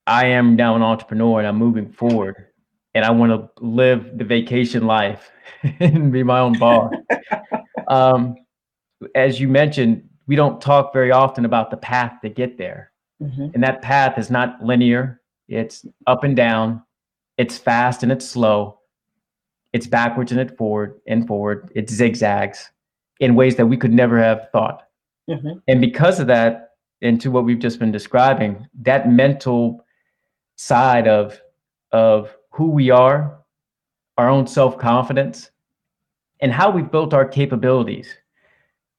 [0.07, 2.47] I am now an entrepreneur and I'm moving forward
[2.95, 5.29] and I want to live the vacation life
[5.79, 6.91] and be my own boss.
[7.87, 8.35] um,
[9.13, 12.91] as you mentioned, we don't talk very often about the path to get there.
[13.21, 13.49] Mm-hmm.
[13.53, 16.81] And that path is not linear, it's up and down,
[17.37, 18.79] it's fast and it's slow
[19.75, 21.69] it's backwards and it forward and forward.
[21.75, 22.71] It zigzags
[23.19, 24.83] in ways that we could never have thought.
[25.29, 25.57] Mm-hmm.
[25.67, 26.69] And because of that,
[27.01, 29.85] into what we've just been describing, that mental
[30.55, 31.41] side of
[31.91, 33.37] of who we are,
[34.17, 35.51] our own self-confidence,
[36.39, 38.07] and how we've built our capabilities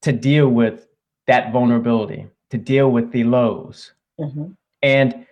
[0.03, 0.89] to deal with
[1.27, 3.93] that vulnerability, to deal with the lows.
[4.21, 4.49] Mm-hmm.
[4.83, 5.27] And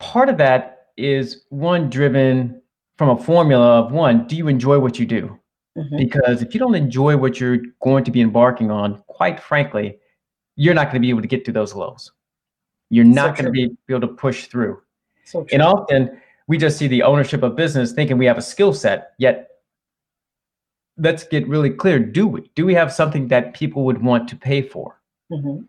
[0.00, 2.60] part of that is one driven
[2.98, 5.38] from a formula of one, do you enjoy what you do?
[5.78, 5.96] Mm-hmm.
[5.96, 9.98] Because if you don't enjoy what you're going to be embarking on, quite frankly,
[10.56, 12.10] you're not going to be able to get to those lows.
[12.90, 14.82] You're not so going to be able to push through.
[15.24, 16.20] So and often
[16.52, 19.48] we just see the ownership of business thinking we have a skill set, yet
[20.98, 21.98] let's get really clear.
[21.98, 22.42] Do we?
[22.54, 25.00] Do we have something that people would want to pay for?
[25.32, 25.62] Mm-hmm.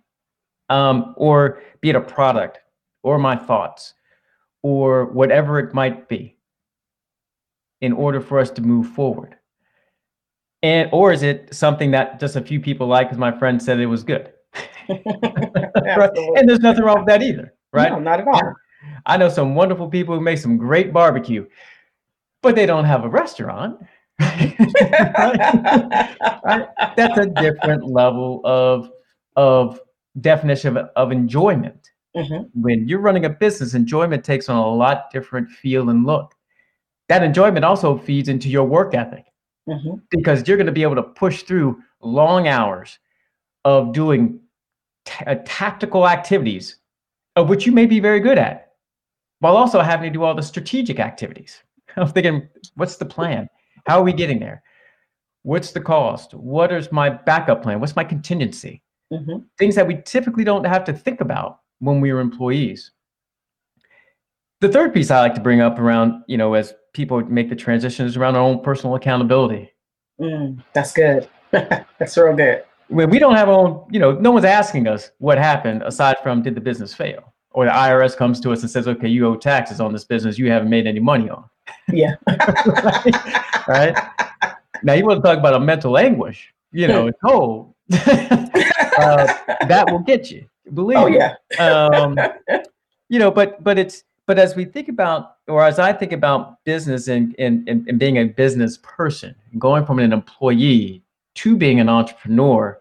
[0.75, 2.59] Um, or be it a product
[3.01, 3.93] or my thoughts
[4.61, 6.35] or whatever it might be
[7.79, 9.37] in order for us to move forward?
[10.63, 13.79] And or is it something that just a few people like because my friend said
[13.79, 14.33] it was good?
[14.89, 16.11] right?
[16.35, 17.89] And there's nothing wrong with that either, right?
[17.89, 18.53] No, not at all.
[19.05, 21.45] I know some wonderful people who make some great barbecue,
[22.41, 23.79] but they don't have a restaurant.
[24.19, 24.55] right?
[26.95, 28.89] That's a different level of
[29.35, 29.79] of
[30.21, 31.89] definition of, of enjoyment.
[32.15, 32.61] Mm-hmm.
[32.61, 36.35] When you're running a business, enjoyment takes on a lot different feel and look
[37.09, 39.25] that enjoyment also feeds into your work ethic
[39.69, 39.95] mm-hmm.
[40.09, 42.97] because you're going to be able to push through long hours
[43.65, 44.39] of doing
[45.05, 46.77] t- uh, tactical activities
[47.35, 48.62] of which you may be very good at
[49.43, 51.63] while also having to do all the strategic activities
[51.97, 53.47] i'm thinking what's the plan
[53.85, 54.63] how are we getting there
[55.43, 59.39] what's the cost what is my backup plan what's my contingency mm-hmm.
[59.57, 62.91] things that we typically don't have to think about when we are employees
[64.63, 67.55] the third piece I like to bring up around, you know, as people make the
[67.55, 69.69] transitions around our own personal accountability.
[70.21, 71.27] Mm, that's good.
[71.51, 72.63] that's real good.
[72.87, 76.15] When we don't have our own, you know, no one's asking us what happened aside
[76.23, 77.32] from did the business fail?
[77.53, 80.37] Or the IRS comes to us and says, okay, you owe taxes on this business
[80.37, 81.45] you haven't made any money on.
[81.91, 82.15] Yeah.
[82.27, 83.67] right?
[83.67, 83.95] right?
[84.81, 89.33] Now you want to talk about a mental anguish, you know, oh, uh,
[89.67, 90.45] that will get you.
[90.73, 91.35] Believe oh, yeah.
[91.59, 92.17] um,
[93.09, 96.63] you know, but but it's but as we think about, or as I think about
[96.63, 101.03] business and, and, and, being a business person, going from an employee
[101.35, 102.79] to being an entrepreneur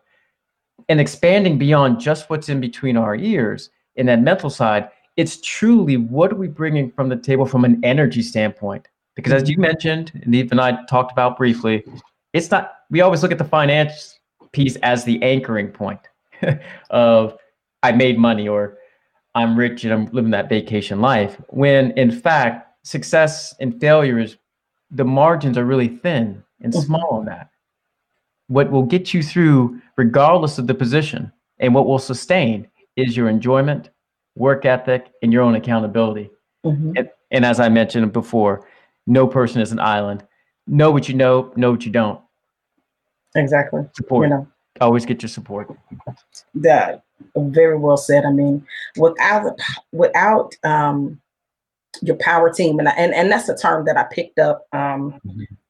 [0.88, 5.96] and expanding beyond just what's in between our ears in that mental side, it's truly
[5.96, 8.88] what are we bringing from the table from an energy standpoint?
[9.14, 9.62] Because as you mm-hmm.
[9.62, 11.84] mentioned, and Eve and I talked about briefly,
[12.32, 14.18] it's not, we always look at the finance
[14.52, 16.00] piece as the anchoring point
[16.90, 17.36] of
[17.82, 18.78] I made money or
[19.34, 21.40] I'm rich and I'm living that vacation life.
[21.48, 24.36] When in fact, success and failure is
[24.90, 26.84] the margins are really thin and Mhm.
[26.84, 27.48] small on that.
[28.48, 33.28] What will get you through, regardless of the position, and what will sustain is your
[33.28, 33.90] enjoyment,
[34.36, 36.30] work ethic, and your own accountability.
[36.64, 36.92] Mhm.
[36.96, 38.66] And, and as I mentioned before,
[39.06, 40.24] no person is an island.
[40.66, 42.20] Know what you know, know what you don't.
[43.34, 43.88] Exactly.
[43.96, 44.28] Support.
[44.28, 44.46] You know.
[44.80, 45.70] Always get your support.
[46.54, 47.02] that
[47.36, 48.24] very well said.
[48.24, 48.64] I mean,
[48.96, 49.58] without
[49.92, 51.20] without um,
[52.00, 55.20] your power team, and and and that's a term that I picked up um,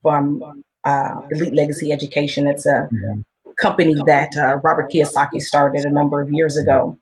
[0.03, 2.47] from uh, Elite Legacy Education.
[2.47, 3.25] It's a Mhm.
[3.57, 6.97] company that uh, Robert Kiyosaki started a number of years ago.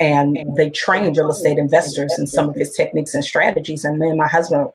[0.00, 3.84] And they trained real estate investors in some of his techniques and strategies.
[3.84, 4.70] And me and my husband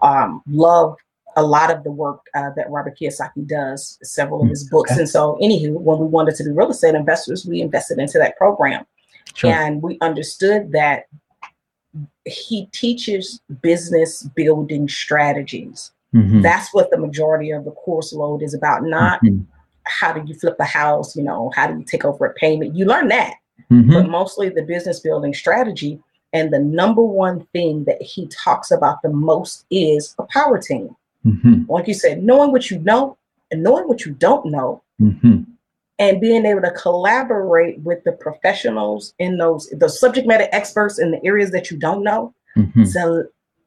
[0.00, 0.96] um, love
[1.36, 4.90] a lot of the work uh, that Robert Kiyosaki does, several of his books.
[4.90, 5.00] Okay.
[5.00, 8.36] And so, anywho, when we wanted to be real estate investors, we invested into that
[8.36, 8.84] program.
[9.34, 9.52] Sure.
[9.52, 11.04] And we understood that
[12.24, 15.92] he teaches business building strategies.
[16.14, 16.42] Mhm.
[16.42, 19.46] That's what the majority of the course load is about, not Mhm.
[19.84, 22.74] how do you flip a house, you know, how do you take over a payment.
[22.74, 23.34] You learn that,
[23.70, 23.92] Mhm.
[23.92, 26.00] but mostly the business building strategy.
[26.32, 30.94] And the number one thing that he talks about the most is a power team.
[31.26, 31.68] Mhm.
[31.68, 33.16] Like you said, knowing what you know
[33.50, 35.44] and knowing what you don't know Mhm.
[35.98, 41.10] and being able to collaborate with the professionals in those the subject matter experts in
[41.10, 42.32] the areas that you don't know
[42.86, 43.24] so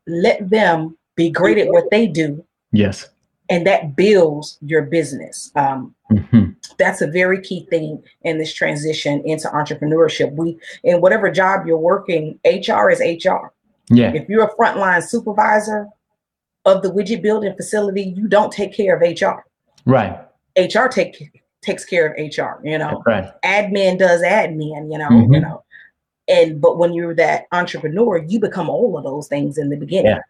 [0.07, 3.09] let them be great at what they do Yes.
[3.53, 6.55] And that builds your business um, Mhm.
[6.77, 11.77] that's a very key thing in this transition into entrepreneurship we in whatever job you're
[11.93, 13.51] working hr is hr
[13.89, 14.11] Yeah.
[14.13, 15.87] if you're a frontline supervisor
[16.65, 19.43] of the widget building facility you don't take care of hr
[19.85, 20.15] Right.
[20.57, 21.15] hr take,
[21.61, 23.25] takes care of hr you know Right.
[23.43, 25.33] admin does admin, you know, Mhm.
[25.33, 25.57] you know.
[26.29, 30.11] And but when you're that entrepreneur, you become all of those things in the beginning.
[30.15, 30.21] Yeah.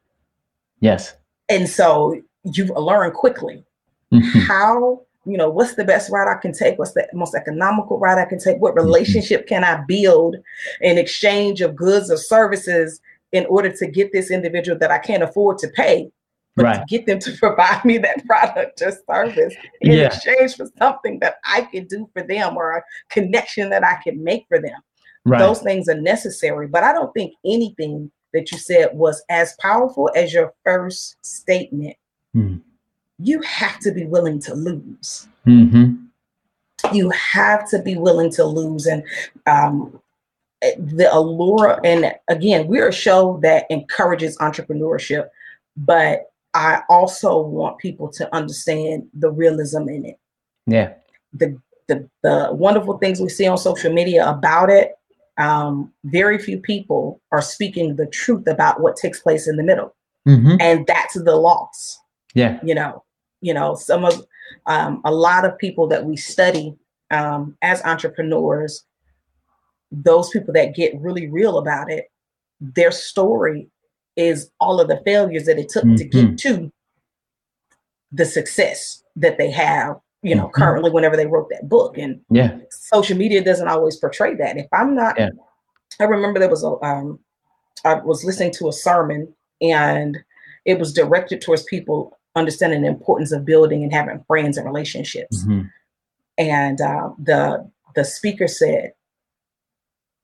[0.79, 1.15] Yes.
[1.49, 3.63] And so you learn quickly
[4.11, 4.45] Mhm.
[4.47, 6.77] how, you know, what's the best route I can take?
[6.77, 8.57] What's the most economical route I can take?
[8.57, 10.35] What relationship can I build
[10.81, 12.99] in exchange of goods or services
[13.31, 16.11] in order to get this individual that I can't afford to pay,
[16.55, 20.05] but to get them to provide me that product or service in Yeah.
[20.07, 24.23] exchange for something that I can do for them or a connection that I can
[24.23, 24.79] make for them.
[25.25, 25.39] Right.
[25.39, 30.11] Those things are necessary, but I don't think anything that you said was as powerful
[30.15, 31.95] as your first statement.
[32.33, 32.57] Hmm.
[33.19, 35.27] You have to be willing to lose.
[35.45, 36.07] Mhm.
[36.91, 38.85] You have to be willing to lose.
[38.87, 39.03] And
[39.45, 39.99] um,
[40.61, 45.29] the allure, and again, we're a show that encourages entrepreneurship,
[45.77, 50.19] but I also want people to understand the realism in it.
[50.65, 50.93] Yeah.
[51.33, 54.97] the the the wonderful things we see on social media about it
[55.37, 59.93] um very few people are speaking the truth about what takes place in the middle
[60.27, 60.55] Mhm.
[60.61, 61.99] and that's the loss
[62.33, 62.59] Yeah.
[62.63, 63.03] you know
[63.41, 64.25] you know some of
[64.65, 66.75] um a lot of people that we study
[67.11, 68.85] um as entrepreneurs
[69.91, 72.05] those people that get really real about it
[72.59, 73.69] their story
[74.15, 76.71] is all of the failures that it took to get to
[78.11, 80.53] the success that they have you know Mhm.
[80.53, 82.57] currently whenever they wrote that book and Yeah.
[82.69, 84.57] social media doesn't always portray that.
[84.57, 85.29] If I'm not, Yeah.
[85.99, 87.19] I remember there was a, um,
[87.83, 90.17] I was listening to a sermon and
[90.65, 95.43] it was directed towards people understanding the importance of building and having friends and relationships.
[95.45, 95.71] Mhm.
[96.37, 98.93] And uh, the the speaker said,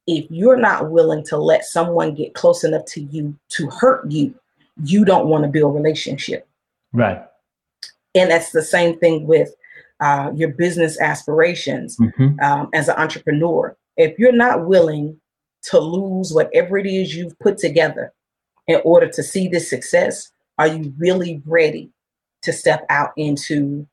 [0.08, 4.34] if you're not willing to let someone get close enough to you to hurt you,
[4.84, 6.48] you don't want to build relationship.
[6.94, 7.24] Right.
[8.16, 9.54] And that's the same thing with
[10.00, 12.42] uh, your business aspirations Mhm.
[12.42, 13.76] um, as an entrepreneur.
[13.98, 15.20] If you're not willing
[15.64, 18.12] to lose whatever it is you've put together
[18.66, 21.92] in order to see this success, are you really ready
[22.44, 23.88] to step out into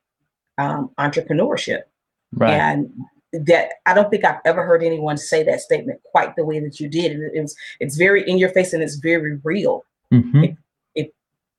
[0.57, 1.81] um, entrepreneurship?
[2.33, 2.53] Right.
[2.53, 2.91] And
[3.33, 6.79] that I don't think I've ever heard anyone say that statement quite the way that
[6.79, 7.11] you did.
[7.11, 9.83] And it's it's very in your face and it's very real.
[10.11, 10.57] Mhm.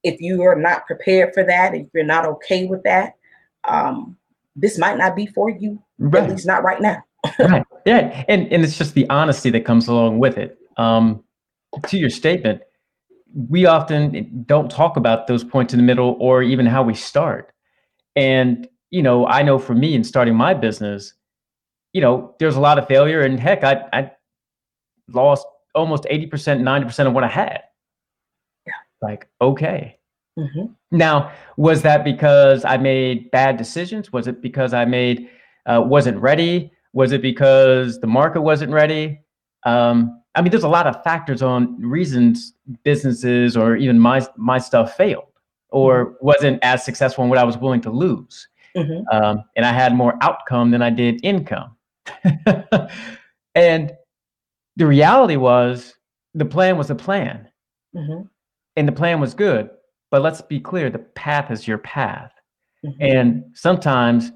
[0.05, 3.15] If you are not prepared for that, if you're not okay with that,
[3.65, 4.17] um,
[4.55, 5.83] this might not be for you.
[6.15, 7.03] At least not right now.
[7.41, 7.65] right.
[7.85, 8.25] Yeah.
[8.29, 10.57] And and it's just the honesty that comes along with it.
[10.77, 11.25] Um,
[11.89, 12.63] to your statement,
[13.35, 17.53] we often don't talk about those points in the middle or even how we start.
[18.17, 21.13] And you know, I know for me in starting my business,
[21.93, 24.11] you know, there's a lot of failure, and heck, I I
[25.09, 27.63] lost almost eighty percent, ninety percent of what I had.
[28.67, 28.73] Yeah.
[29.03, 29.99] Like okay.
[30.39, 30.75] Mhm.
[30.93, 34.13] Now, was that because I made bad decisions?
[34.13, 35.29] Was it because I made
[35.67, 36.71] uh, wasn't ready?
[36.93, 39.21] Was it because the market wasn't ready?
[39.67, 44.59] Um, I mean, there's a lot of factors on reasons businesses or even my my
[44.59, 45.33] stuff failed
[45.71, 46.27] or mm-hmm.
[46.27, 48.47] wasn't as successful in what I was willing to lose.
[48.77, 49.03] Mm-hmm.
[49.11, 51.77] Um, and I had more outcome than I did income.
[53.57, 53.93] and
[54.77, 55.95] the reality was
[56.35, 57.49] the plan was a plan.
[57.97, 58.23] Mm-hmm.
[58.77, 59.71] And the plan was good.
[60.13, 62.31] But let's be clear the path is your path.
[62.87, 63.03] Mm-hmm.
[63.03, 64.31] And sometimes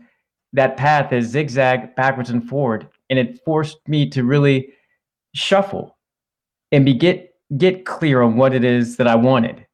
[0.52, 2.88] that path is zigzag backwards and forward.
[3.08, 4.72] And it forced me to really
[5.34, 5.96] shuffle
[6.70, 9.66] and be get get clear on what it is that I wanted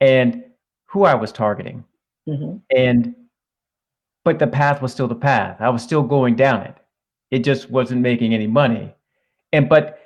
[0.00, 0.44] and
[0.86, 1.84] who I was targeting.
[2.28, 2.56] Mm-hmm.
[2.76, 3.14] And
[4.24, 5.60] but the path was still the path.
[5.60, 6.76] I was still going down it.
[7.30, 8.94] It just wasn't making any money.
[9.52, 9.98] And but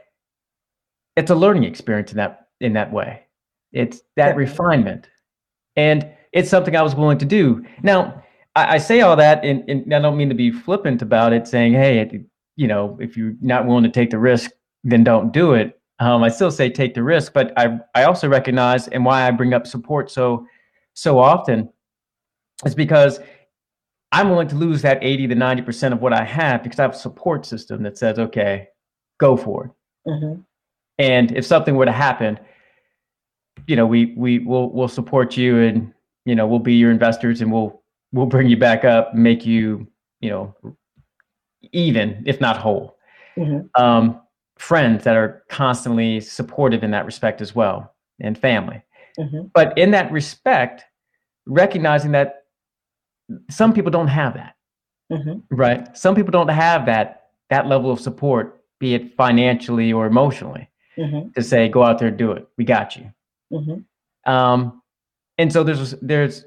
[1.17, 3.23] it's a learning experience in that in that way.
[3.73, 4.35] It's that yeah.
[4.35, 5.09] refinement.
[5.77, 7.65] And it's something I was willing to do.
[7.83, 8.23] Now,
[8.55, 11.49] I, I say all that, and, and, I don't mean to be flippant about it,
[11.49, 12.25] saying, hey, it,
[12.57, 14.51] you know, if you're not willing to take the risk,
[14.83, 15.81] then don't do it.
[16.01, 19.31] Um, I still say take the risk, but I, I also recognize, and why I
[19.31, 20.47] bring up support so
[20.95, 21.69] so often
[22.65, 23.21] is because
[24.13, 26.93] I'm willing to lose that 80 to 90% of what I have because I have
[26.93, 28.69] a support system that says, okay,
[29.19, 30.11] go for it.
[30.11, 30.41] Mm-hmm.
[30.99, 32.39] And if something were to happen,
[33.67, 35.93] you know, we we will we'll support you and
[36.25, 37.83] you know, we'll be your investors and we'll
[38.13, 39.87] we'll bring you back up, make you,
[40.21, 40.77] you know,
[41.73, 42.97] even, if not whole.
[43.37, 43.83] Mm-hmm.
[43.83, 44.21] Um,
[44.57, 48.83] friends that are constantly supportive in that respect as well, and family.
[49.19, 49.49] Mm-hmm.
[49.53, 50.85] But in that respect,
[51.47, 52.45] recognizing that
[53.51, 54.55] some people don't have that,
[55.13, 55.39] mm-hmm.
[55.51, 55.97] right?
[55.97, 61.31] Some people don't have that that level of support, be it financially or emotionally, mm-hmm.
[61.33, 62.47] to say, "Go out there, do it.
[62.57, 63.13] We got you."
[63.53, 64.33] Mm-hmm.
[64.33, 64.83] Um,
[65.39, 66.45] and so there's there's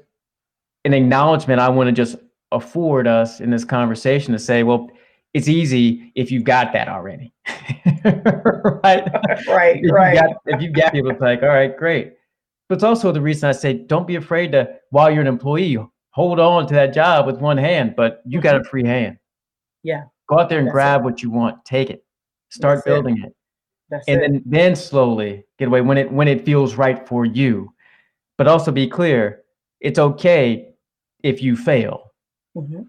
[0.84, 2.16] an acknowledgement I want to just
[2.52, 4.88] afford us in this conversation to say, well,
[5.38, 7.32] it's easy if you've got that already,
[8.04, 9.06] right?
[9.46, 10.14] right, if right.
[10.14, 12.14] You got, if you've got people, it's like, all right, great.
[12.68, 15.78] But it's also the reason I say, don't be afraid to, while you're an employee,
[16.10, 18.68] hold on to that job with one hand, but you got a mm-hmm.
[18.68, 19.16] free hand.
[19.84, 20.04] Yeah.
[20.28, 21.04] Go out there and That's grab it.
[21.04, 22.04] what you want, take it,
[22.50, 23.32] start That's building it.
[23.92, 24.02] it.
[24.08, 24.32] and it.
[24.32, 27.72] then then slowly get away when it when it feels right for you.
[28.36, 29.42] But also be clear,
[29.80, 30.70] it's okay
[31.22, 32.10] if you fail.
[32.56, 32.82] Mm-hmm.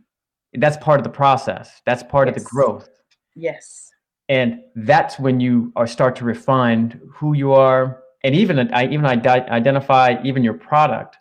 [0.53, 1.81] That's part of the process.
[1.85, 2.37] That's part yes.
[2.37, 2.89] of the growth.
[3.35, 3.89] Yes.
[4.27, 9.05] And that's when you are start to refine who you are, and even I even
[9.05, 11.17] identify even your product,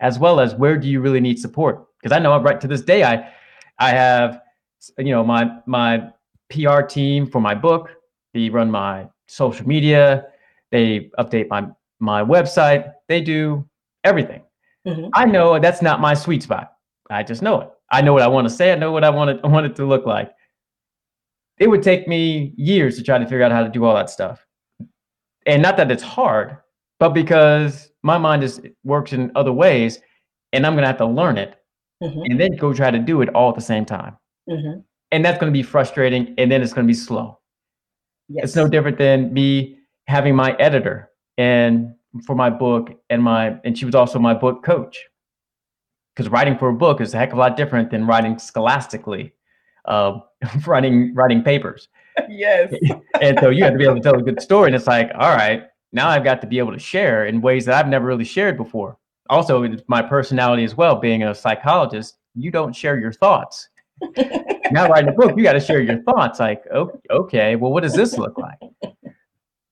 [0.00, 1.86] as well as where do you really need support.
[2.00, 3.30] Because I know right to this day, I
[3.78, 4.40] I have
[4.96, 6.08] you know my my
[6.48, 7.90] PR team for my book.
[8.32, 10.26] They run my social media.
[10.70, 11.66] They update my
[11.98, 12.92] my website.
[13.08, 13.68] They do
[14.04, 14.42] everything.
[14.86, 15.08] Mm-hmm.
[15.12, 16.72] I know that's not my sweet spot.
[17.10, 17.70] I just know it.
[17.90, 18.72] I know what I want to say.
[18.72, 20.30] I know what I want it, I want it to look like.
[21.58, 24.08] It would take me years to try to figure out how to do all that
[24.08, 24.46] stuff.
[25.46, 26.56] And not that it's hard,
[26.98, 30.00] but because my mind is works in other ways,
[30.52, 31.56] and I'm gonna have to learn it
[32.02, 32.20] mm-hmm.
[32.24, 34.16] and then go try to do it all at the same time.
[34.48, 34.80] Mm-hmm.
[35.12, 37.38] And that's gonna be frustrating, and then it's gonna be slow.
[38.28, 38.44] Yes.
[38.44, 41.94] It's no different than me having my editor and
[42.26, 44.98] for my book and my and she was also my book coach
[46.14, 49.32] because writing for a book is a heck of a lot different than writing scholastically
[49.86, 50.18] uh,
[50.66, 51.88] writing writing papers
[52.28, 52.72] yes
[53.20, 55.10] and so you have to be able to tell a good story and it's like
[55.18, 58.06] all right now i've got to be able to share in ways that i've never
[58.06, 58.98] really shared before
[59.28, 63.68] also my personality as well being a psychologist you don't share your thoughts
[64.72, 66.62] now writing a book you got to share your thoughts like
[67.10, 68.58] okay well what does this look like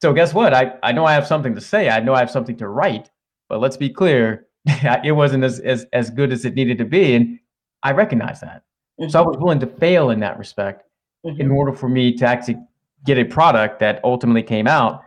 [0.01, 0.55] so guess what?
[0.55, 1.89] I, I know I have something to say.
[1.89, 3.11] I know I have something to write,
[3.49, 4.47] but let's be clear,
[5.05, 7.15] it wasn't as, as, as good as it needed to be.
[7.15, 7.39] And
[7.83, 8.65] I recognize that.
[9.01, 9.11] Mm-hmm.
[9.11, 10.85] So I was willing to fail in that respect
[11.25, 11.41] mm-hmm.
[11.41, 12.59] in order for me to actually
[13.05, 15.05] get a product that ultimately came out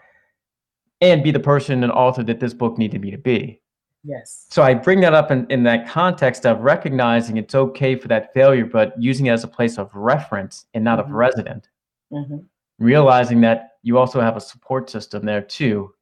[1.01, 3.59] and be the person and author that this book needed me to be.
[4.03, 4.47] Yes.
[4.49, 8.33] So I bring that up in, in that context of recognizing it's okay for that
[8.33, 11.09] failure, but using it as a place of reference and not mm-hmm.
[11.09, 11.69] of resident.
[12.11, 12.37] Mm-hmm.
[12.79, 15.93] Realizing that you also have a support system there too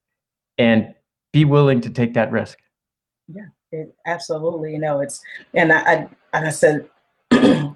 [0.58, 0.94] and
[1.34, 2.60] be willing to take that risk
[3.34, 5.22] yeah it, absolutely you know it's
[5.54, 6.90] and i, I and i said
[7.30, 7.76] that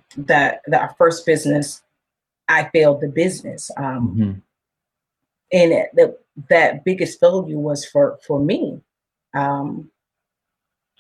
[0.68, 1.82] that our first business
[2.48, 4.40] i failed the business um mm-hmm.
[5.52, 6.18] and it, the,
[6.50, 8.82] that biggest failure was for for me
[9.34, 9.90] um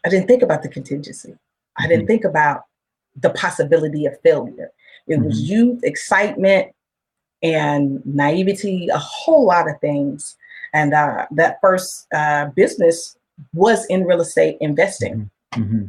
[0.05, 1.83] i didn't think about the contingency mm-hmm.
[1.83, 2.07] i didn't mm-hmm.
[2.07, 2.63] think about
[3.15, 4.71] the possibility of failure
[5.07, 5.25] it mm-hmm.
[5.25, 6.73] was youth excitement
[7.43, 10.37] and naivety, a whole lot of things.
[10.73, 13.17] And uh, that first uh, business
[13.53, 15.29] was in real estate investing.
[15.53, 15.61] Mm-hmm.
[15.61, 15.85] mm-hmm.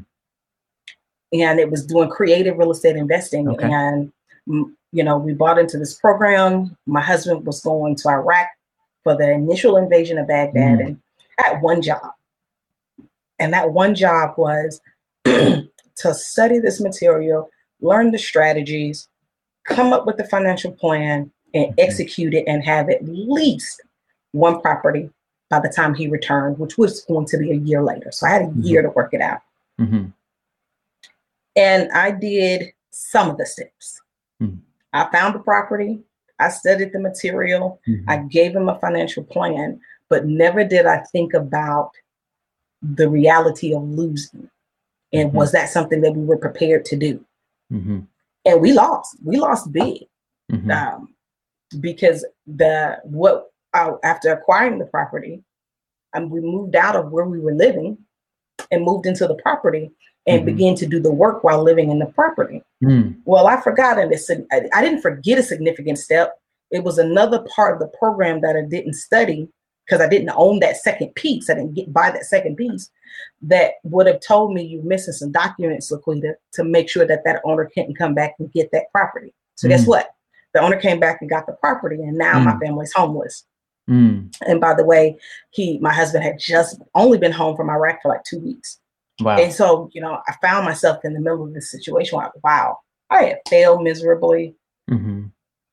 [1.32, 3.48] And it was doing creative real estate investing.
[3.48, 3.68] Okay.
[3.68, 4.12] And
[4.46, 6.76] you know, we bought into this program.
[6.86, 8.46] My husband was going to Iraq
[9.02, 10.86] for the initial invasion of Baghdad, mm.
[10.86, 11.02] and
[11.40, 12.12] I had one job.
[13.40, 14.80] And that one job was
[15.24, 15.68] to
[16.14, 19.08] study this material, learn the strategies,
[19.64, 21.80] come up with the financial plan, and mm-hmm.
[21.80, 23.82] execute it, and have at least
[24.30, 25.10] one property
[25.54, 28.10] by the time he returned, which was going to be a year later.
[28.10, 28.62] So I had a mm-hmm.
[28.62, 29.40] year to work it out.
[29.80, 30.06] Mm-hmm.
[31.54, 34.00] And I did some of the steps.
[34.42, 34.56] Mm-hmm.
[34.92, 36.00] I found the property,
[36.40, 38.10] I studied the material, mm-hmm.
[38.10, 41.92] I gave him a financial plan, but never did I think about
[42.82, 44.50] the reality of losing.
[45.12, 45.36] And mm-hmm.
[45.36, 47.24] was that something that we were prepared to do?
[47.72, 48.00] Mm-hmm.
[48.46, 49.16] And we lost.
[49.22, 50.06] We lost big.
[50.72, 51.14] Um,
[51.80, 55.42] because the what uh, after acquiring the property,
[56.14, 57.98] and we moved out of where we were living
[58.70, 59.90] and moved into the property
[60.26, 60.46] and mm-hmm.
[60.46, 62.62] began to do the work while living in the property.
[62.82, 63.16] Mm.
[63.24, 64.12] Well, I forgot, and
[64.50, 66.40] I didn't forget a significant step.
[66.70, 69.48] It was another part of the program that I didn't study
[69.84, 71.50] because I didn't own that second piece.
[71.50, 72.90] I didn't get buy that second piece
[73.42, 77.42] that would have told me you're missing some documents, Laquita, to make sure that that
[77.44, 79.34] owner couldn't come back and get that property.
[79.56, 79.70] So mm.
[79.70, 80.10] guess what?
[80.54, 82.44] The owner came back and got the property, and now mm.
[82.44, 83.44] my family's homeless.
[83.88, 84.34] Mm.
[84.46, 85.18] And by the way,
[85.50, 88.78] he, my husband, had just only been home from Iraq for like two weeks.
[89.20, 89.36] Wow.
[89.36, 92.16] And so, you know, I found myself in the middle of this situation.
[92.16, 92.78] Like, wow,
[93.10, 94.54] I had failed miserably
[94.90, 95.26] mm-hmm.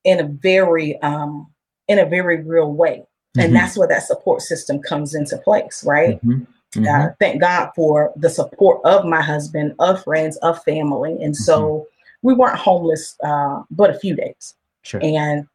[0.03, 1.47] in a very, um,
[1.88, 3.03] in a very real way.
[3.38, 3.39] Mm-hmm.
[3.41, 6.24] And that's where that support system comes into place, right?
[6.24, 6.43] Mm-hmm.
[6.74, 7.07] Uh, mm-hmm.
[7.20, 11.18] thank God for the support of my husband, of friends, of family.
[11.22, 12.28] And so mm-hmm.
[12.28, 14.55] we weren't homeless, uh, but a few days.
[14.84, 14.99] Sure.
[15.03, 15.47] And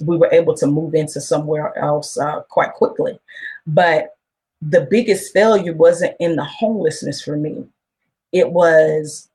[0.00, 3.18] we were able to move into somewhere else uh, quite quickly.
[3.66, 4.16] But
[4.60, 7.64] the biggest failure wasn't in the homelessness for me.
[8.32, 9.28] It was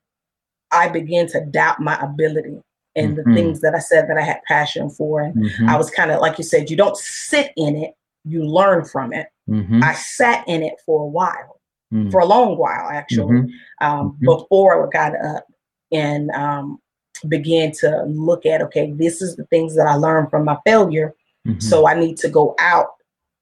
[0.72, 2.62] I began to doubt my ability
[2.95, 3.30] and mm-hmm.
[3.30, 5.22] the things that I said that I had passion for.
[5.22, 5.70] And mm-hmm.
[5.70, 7.93] I was kind of like you said, you don't sit in it,
[8.26, 9.28] you learn from it.
[9.49, 9.84] Mm-hmm.
[9.84, 11.60] I sat in it for a while,
[11.93, 12.12] mm.
[12.12, 13.86] for a long while actually, mm-hmm.
[13.86, 14.26] um, mm-hmm.
[14.26, 15.45] before I got up
[15.91, 16.80] and um,
[17.28, 21.14] began to look at okay, this is the things that I learned from my failure.
[21.47, 21.59] Mm-hmm.
[21.59, 22.89] So I need to go out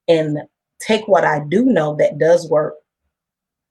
[0.07, 0.39] and
[0.79, 2.75] take what I do know that does work,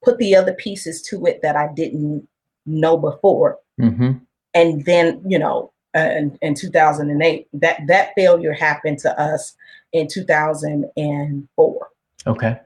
[0.03, 2.26] put the other pieces to it that I didn't
[2.66, 4.12] know before, mm-hmm.
[4.55, 9.55] and then you know, uh, in, in 2008, that that failure happened to us
[9.92, 11.88] in 2004.
[12.26, 12.61] Okay.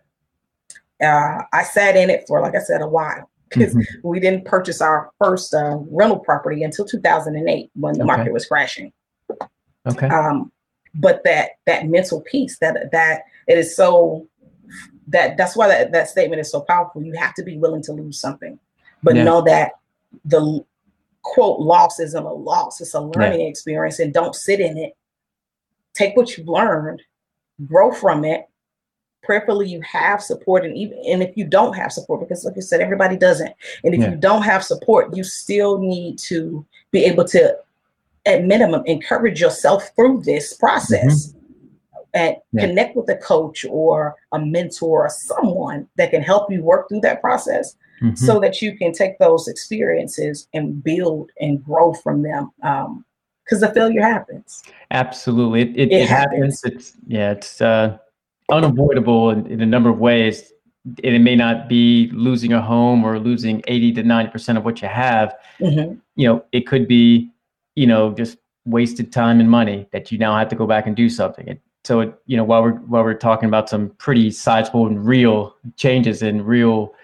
[1.02, 4.08] Uh, I sat in it for, like I said, a while because mm-hmm.
[4.08, 8.06] we didn't purchase our first uh, rental property until 2008 when the okay.
[8.06, 8.92] market was crashing.
[9.86, 10.06] Okay.
[10.06, 10.50] Um,
[10.94, 14.26] but that that mental piece that that it is so
[15.08, 17.02] that that's why that, that statement is so powerful.
[17.02, 18.58] You have to be willing to lose something,
[19.02, 19.24] but yeah.
[19.24, 19.72] know that
[20.24, 20.64] the
[21.22, 23.46] quote loss isn't a loss; it's a learning yeah.
[23.48, 24.96] experience, and don't sit in it.
[25.94, 27.02] Take what you've learned,
[27.66, 28.46] grow from it.
[29.24, 32.60] Prayerfully, you have support, and even and if you don't have support, because like I
[32.60, 33.52] said, everybody doesn't,
[33.82, 34.10] and if yeah.
[34.10, 37.56] you don't have support, you still need to be able to,
[38.26, 41.28] at minimum, encourage yourself through this process.
[41.28, 41.38] Mm-hmm
[42.14, 42.66] and yeah.
[42.66, 47.00] connect with a coach or a mentor or someone that can help you work through
[47.00, 48.14] that process mm-hmm.
[48.14, 53.04] so that you can take those experiences and build and grow from them um,
[53.44, 54.62] because the failure happens
[54.92, 56.62] absolutely it, it, it, it happens.
[56.62, 56.64] happens.
[56.64, 57.98] it's yeah it's uh,
[58.50, 60.52] unavoidable in, in, a number of ways.
[60.84, 64.64] And it may not be losing a home or losing 80 to 90 percent of
[64.64, 65.34] what you have.
[65.60, 65.94] Mm-hmm.
[66.16, 67.30] you know it could be
[67.74, 70.96] you know just wasted time and money that you now have to go back and
[70.96, 71.46] do something.
[71.48, 75.06] It, so it, you know while we're while we're talking about some pretty sizable and
[75.06, 76.94] real changes and real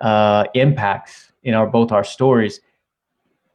[0.00, 2.60] uh, impacts in our both our stories.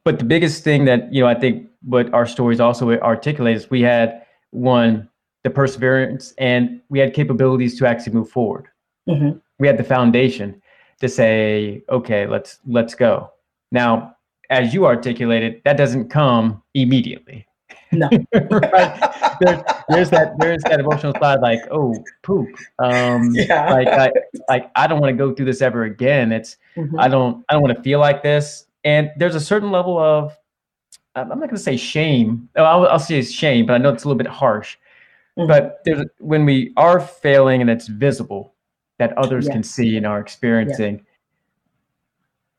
[0.04, 3.70] But the biggest thing that you know i think what our stories also articulate is
[3.70, 5.08] we had one
[5.48, 8.68] the perseverance and we had capabilities to actually move forward
[9.08, 9.38] mm-hmm.
[9.58, 10.60] we had the foundation
[11.00, 13.30] to say okay let's let's go
[13.72, 14.14] now
[14.50, 17.46] as you articulated that doesn't come immediately
[17.90, 18.08] no.
[18.50, 19.38] right?
[19.40, 23.70] There's, there's that there's that emotional side like oh poop um yeah.
[23.72, 24.12] like I
[24.48, 26.98] like I don't want to go through this ever again it's mm-hmm.
[27.00, 30.36] I don't I don't want to feel like this and there's a certain level of
[31.14, 34.04] I'm not going to say shame oh, I'll, I'll say shame but I know it's
[34.04, 34.76] a little bit harsh
[35.38, 35.46] mm-hmm.
[35.46, 38.54] but there's when we are failing and it's visible
[38.98, 39.52] that others yeah.
[39.52, 41.02] can see and are experiencing yeah.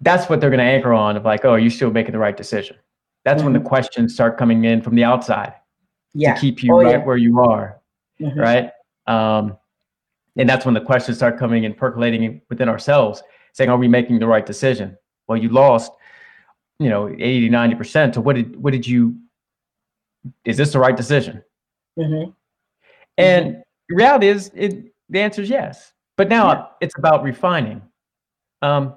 [0.01, 2.19] that's what they're going to anchor on of like oh are you still making the
[2.19, 2.75] right decision
[3.23, 3.45] that's mm-hmm.
[3.45, 3.67] when the mm-hmm.
[3.67, 5.53] questions start coming in from the outside
[6.13, 6.33] yeah.
[6.33, 7.05] to keep you oh, right yeah.
[7.05, 7.79] where you are,
[8.19, 8.39] mm-hmm.
[8.39, 8.71] right?
[9.07, 9.57] Um,
[10.37, 13.21] and that's when the questions start coming and percolating within ourselves,
[13.53, 15.91] saying, "Are we making the right decision?" Well, you lost,
[16.79, 18.15] you know, 80 90 percent.
[18.15, 19.17] So what did what did you
[20.45, 21.43] is this the right decision?
[21.97, 22.31] Mm-hmm.
[23.19, 23.57] And
[23.89, 25.93] the reality is, it, the answer is yes.
[26.17, 26.65] But now Yeah.
[26.81, 27.81] it's about refining.
[28.61, 28.95] Um,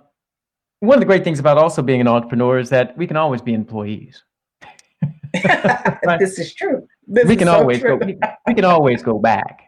[0.81, 3.41] one of the great things about also being an entrepreneur is that we can always
[3.43, 4.23] be employees.
[6.05, 6.19] Right.
[6.19, 6.87] This is true.
[7.07, 7.99] This we is can so always true.
[7.99, 8.07] go.
[8.07, 9.63] We, we can always go back.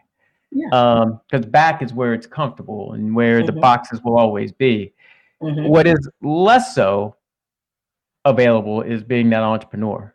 [0.51, 0.67] Yeah.
[0.71, 3.61] Um, because back is where it's comfortable and where the Mhm.
[3.61, 4.93] boxes will always be.
[5.41, 5.67] Mhm.
[5.69, 7.15] What is less so
[8.25, 10.13] available is being that entrepreneur.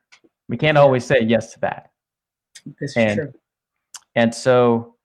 [0.49, 1.91] We can't always say yes to that.
[2.80, 3.32] This is and- true.
[4.14, 4.96] And so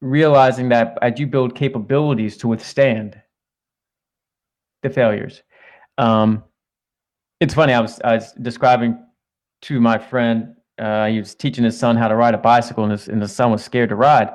[0.00, 3.20] realizing that as you build capabilities to withstand
[4.82, 5.42] the failures.
[5.98, 6.44] Um,
[7.40, 8.98] it's funny, I was, I was describing
[9.62, 12.92] to my friend, uh, he was teaching his son how to ride a bicycle and
[12.92, 14.34] his, and the son was scared to ride.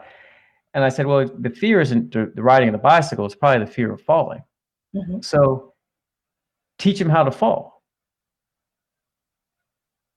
[0.74, 3.72] And I said, well, the fear isn't the, riding of the bicycle, it's probably the
[3.72, 4.44] fear of falling.
[4.96, 5.24] Mhm.
[5.24, 5.74] So
[6.80, 7.84] teach him how to fall.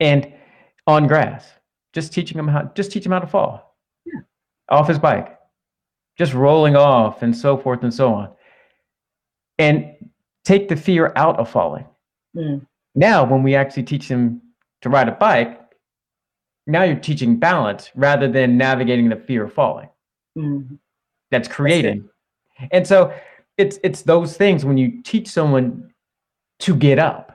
[0.01, 0.33] And
[0.87, 1.49] on grass,
[1.93, 3.64] just teaching him how just teach him how to fall.
[4.69, 5.39] Off his bike.
[6.17, 8.31] Just rolling off and so forth and so on.
[9.59, 9.95] And
[10.45, 11.87] take the fear out of falling.
[12.37, 12.67] Mm.
[12.95, 14.41] Now when we actually teach him
[14.83, 15.61] to ride a bike,
[16.67, 19.89] now you're teaching balance rather than navigating the fear of falling
[20.37, 20.79] Mm.
[21.31, 22.09] that's created.
[22.73, 23.15] And so
[23.57, 25.93] it's it's those things when you teach someone
[26.61, 27.31] to get up.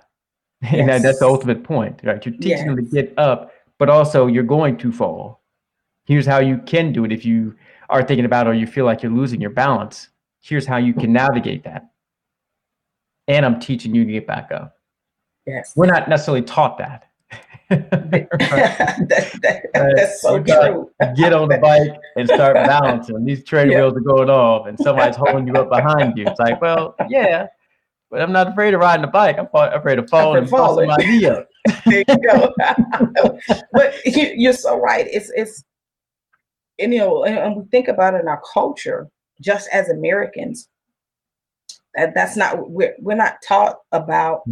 [0.62, 2.24] And that, that's the ultimate point, right?
[2.26, 5.39] You're teaching them to get up, but also you're going to fall.
[6.10, 7.56] Here's how you can do it if you
[7.88, 10.10] are thinking about or you feel like you're losing your balance.
[10.42, 11.92] Here's how you can navigate that.
[13.28, 14.76] And I'm teaching you to get back up.
[15.46, 15.74] Yes.
[15.76, 17.04] We're not necessarily taught that.
[17.70, 20.90] That, that, that's so true.
[21.16, 23.24] get on the bike and start balancing.
[23.24, 23.82] These training Yeah.
[23.84, 26.26] wheels are going off, and somebody's holding you up behind you.
[26.26, 27.46] It's like, well, yeah,
[28.10, 29.38] but I'm not afraid of riding a bike.
[29.38, 31.12] I'm afraid of falling and busting my falling.
[31.20, 31.48] knee up.
[31.86, 32.52] there you go.
[33.72, 35.06] but you, you're so right.
[35.08, 35.64] It's it's
[36.80, 39.10] and, you know, and, and we think about it in our culture,
[39.42, 40.68] just as Americans.
[41.96, 44.44] That that's not we're we're not taught about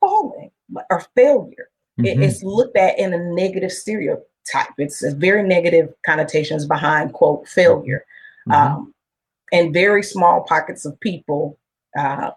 [0.00, 0.50] falling
[0.90, 1.68] or failure.
[1.98, 2.22] It- Mhm.
[2.22, 4.72] it's looked at in a negative stereotype.
[4.78, 8.04] It's a very negative connotations behind quote failure.
[8.48, 8.54] Mhm.
[8.54, 8.94] um,
[9.52, 11.58] and very small pockets of people
[11.98, 12.30] uh,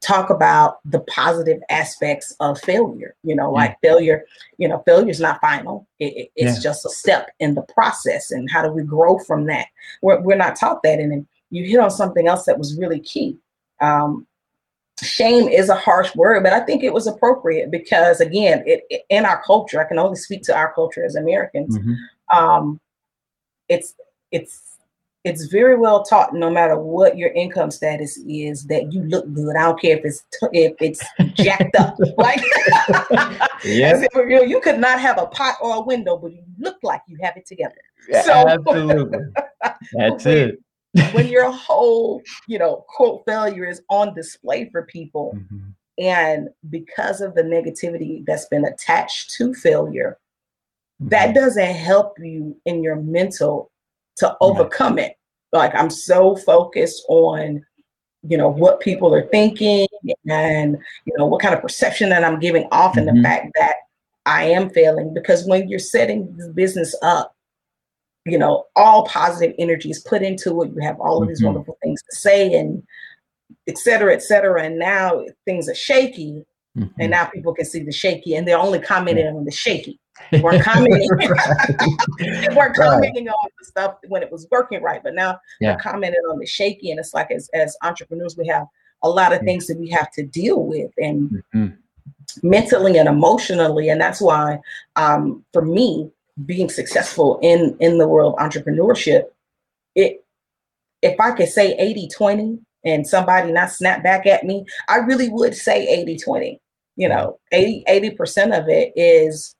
[0.00, 3.14] talk about the positive aspects of failure.
[3.22, 4.24] You know, like failure.
[4.58, 5.86] You know, failure is not final.
[5.98, 6.62] It, it- it's Yeah.
[6.70, 8.30] just a step in the process.
[8.30, 9.66] And how do we grow from that?
[10.02, 10.98] We're, we're not taught that.
[11.00, 13.38] And then you hit on something else that was really key.
[13.80, 14.26] Um,
[15.02, 19.02] shame is a harsh word, but I think it was appropriate because, again, it, it-
[19.10, 21.96] in our culture, I can only speak to our culture as Americans Mhm.
[22.34, 22.80] um,
[23.68, 23.94] it's
[24.30, 24.75] it's
[25.26, 29.56] it's very well taught no matter what your income status is that you look good.
[29.56, 31.02] I don't care if it's t- if it's
[31.34, 31.96] jacked up.
[32.16, 32.40] Like
[33.64, 34.02] Yeah.
[34.04, 36.76] if, you, know, you could not have a pot or a window, but you look
[36.84, 37.74] like you have it together.
[38.22, 39.18] So- Absolutely.
[39.92, 40.60] That's it.
[41.12, 45.74] When your whole you know quote failure is on display for people, Mhm.
[45.98, 50.18] and because of the negativity that's been attached to failure,
[51.00, 51.34] that Mhm.
[51.34, 53.70] doesn't help you in your mental
[54.18, 55.15] to overcome it.
[55.56, 57.64] Like I'm so focused on,
[58.22, 59.86] you know, what people are thinking
[60.28, 63.16] and you know what kind of perception that I'm giving off, and Mhm.
[63.16, 63.76] the fact that
[64.26, 65.14] I am failing.
[65.14, 67.32] Because when you're setting the business up,
[68.24, 70.72] you know, all positive energy is put into it.
[70.74, 71.46] You have all of these Mhm.
[71.46, 72.82] wonderful things to say, and
[73.68, 74.64] et cetera, et cetera.
[74.64, 76.44] And now things are shaky,
[76.76, 76.90] Mhm.
[76.98, 80.00] and now people can see the shaky, and they're only commenting on the shaky.
[80.30, 81.08] They weren't commenting.
[81.18, 82.88] they weren't Right.
[82.90, 85.72] commenting on the stuff when it was working right, but now Yeah.
[85.72, 86.90] they're commenting on the shaky.
[86.90, 88.66] And it's like as as entrepreneurs, we have
[89.02, 89.46] a lot of Yeah.
[89.46, 91.76] things that we have to deal with, and Mhm.
[92.42, 93.88] mentally and emotionally.
[93.88, 94.58] And that's why,
[94.96, 96.10] um, for me,
[96.44, 99.24] being successful in in the world of entrepreneurship,
[99.94, 100.22] it
[101.02, 105.54] if I could say 80-20 and somebody not snap back at me, I really would
[105.54, 106.60] say 80-20.
[106.96, 109.54] You know, 80 80% of it is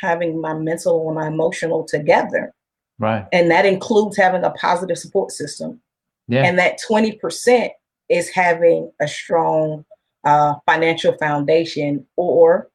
[0.00, 2.52] having my mental and my emotional together.
[2.98, 3.26] Right.
[3.32, 5.80] And that includes having a positive support system.
[6.28, 6.44] Yeah.
[6.44, 7.70] And that 20%
[8.08, 9.84] is having a strong
[10.24, 12.70] uh, financial foundation or,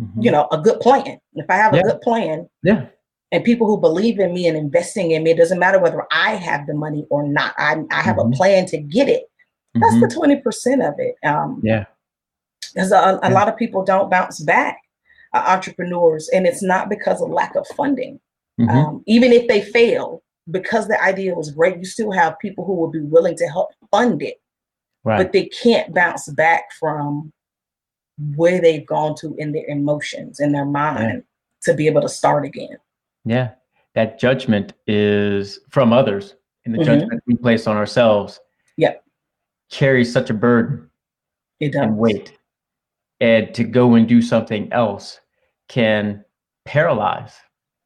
[0.00, 0.22] Mhm.
[0.24, 1.18] you know, a good plan.
[1.34, 2.86] If I have a good plan Yeah.
[3.32, 6.34] and people who believe in me and investing in me, it doesn't matter whether I
[6.34, 7.54] have the money or not.
[7.56, 8.34] I, I have Mhm.
[8.34, 9.24] a plan to get it.
[9.74, 10.00] That's Mhm.
[10.08, 11.14] the 20% of it.
[11.24, 11.86] Um, Yeah.
[12.74, 13.28] because a, a Yeah.
[13.30, 14.78] lot of people don't bounce back,
[15.34, 18.20] entrepreneurs, and it's not because of lack of funding.
[18.60, 18.70] Mhm.
[18.70, 22.74] Um, even if they fail, because the idea was great, you still have people who
[22.74, 24.40] will be willing to help fund it,
[25.02, 25.18] Right.
[25.18, 27.32] but they can't bounce back from
[28.36, 31.24] where they've gone to in their emotions, in their mind.
[31.62, 32.76] to be able to start again.
[33.24, 33.52] Yeah.
[33.94, 36.34] That judgment is from others
[36.66, 37.00] and the mm-hmm.
[37.00, 38.38] judgment we place on ourselves.
[38.76, 38.96] Yeah.
[39.70, 40.90] Carries such a burden.
[41.60, 41.84] It does.
[41.84, 42.36] And weight.
[43.20, 45.20] And to go and do something else
[45.68, 46.24] can
[46.64, 47.32] paralyze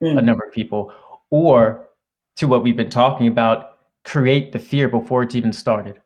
[0.02, 0.18] mm.
[0.18, 0.92] a number of people
[1.30, 1.88] or
[2.36, 6.00] to what we've been talking about, create the fear before it's even started.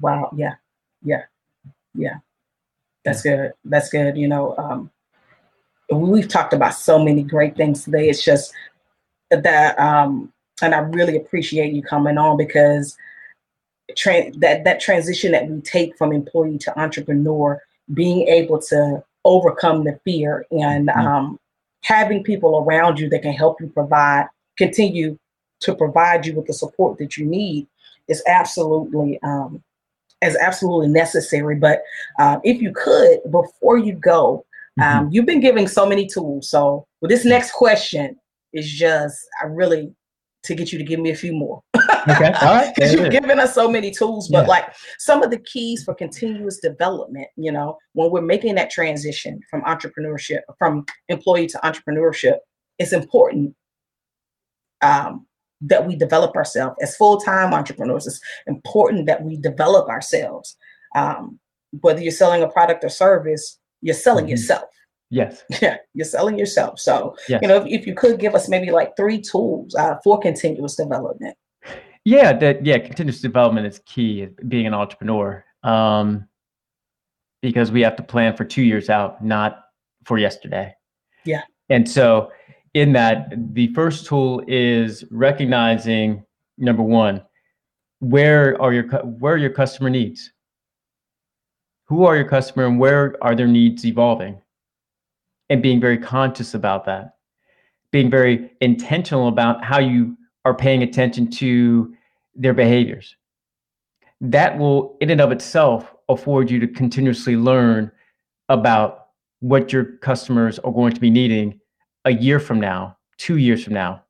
[0.00, 0.30] Wow.
[0.36, 0.54] Yeah.
[1.02, 1.22] Yeah.
[1.94, 2.16] Yeah.
[3.04, 3.52] That's good.
[3.64, 4.16] That's good.
[4.16, 4.90] You know, um,
[5.90, 8.08] we've talked about so many great things today.
[8.08, 8.52] It's just
[9.30, 12.96] that, um, and I really appreciate you coming on because
[13.96, 17.60] tra- that that transition that we take from employee to entrepreneur,
[17.92, 21.06] being able to overcome the fear and mm-hmm.
[21.06, 21.40] um,
[21.82, 25.18] having people around you that can help you provide, continue
[25.60, 27.66] to provide you with the support that you need
[28.08, 29.62] is absolutely um,
[30.22, 31.56] is absolutely necessary.
[31.56, 31.82] But
[32.18, 34.44] uh, if you could, before you go,
[34.80, 35.08] um, mm-hmm.
[35.12, 36.48] you've been giving so many tools.
[36.48, 38.18] So well, this next question
[38.52, 39.94] is just I really
[40.44, 41.62] to get you to give me a few more.
[41.76, 42.32] okay.
[42.40, 42.74] All right.
[42.74, 44.48] Because you've given us so many tools, but yeah.
[44.48, 49.40] like some of the keys for continuous development, you know, when we're making that transition
[49.48, 52.38] from entrepreneurship, from employee to entrepreneurship,
[52.78, 53.54] it's important
[54.82, 55.26] um,
[55.60, 58.06] that we develop ourselves as full-time entrepreneurs.
[58.06, 60.56] It's important that we develop ourselves.
[60.96, 61.38] Um,
[61.80, 64.32] whether you're selling a product or service, you're selling mm-hmm.
[64.32, 64.64] yourself.
[65.12, 65.44] Yes.
[65.60, 66.80] Yeah, you're selling yourself.
[66.80, 67.40] So, yes.
[67.42, 70.74] you know, if, if, you could give us maybe like three tools uh, for continuous
[70.74, 71.36] development.
[72.04, 74.26] Yeah, that yeah, continuous development is key.
[74.48, 76.26] Being an entrepreneur, um,
[77.42, 79.66] because we have to plan for two years out, not
[80.04, 80.74] for yesterday.
[81.24, 81.42] Yeah.
[81.68, 82.32] And so,
[82.74, 86.24] in that, the first tool is recognizing
[86.58, 87.22] number one,
[88.00, 88.88] where are your
[89.20, 90.32] where are your customer needs?
[91.84, 94.41] Who are your customer, and where are their needs evolving?
[95.52, 97.16] And being very conscious about that,
[97.90, 101.94] being very intentional about how you are paying attention to
[102.34, 103.16] their behaviors.
[104.22, 107.92] That will, in and of itself, afford you to continuously learn
[108.48, 109.08] about
[109.40, 111.60] what your customers are going to be needing
[112.06, 114.02] a year from now, two years from now.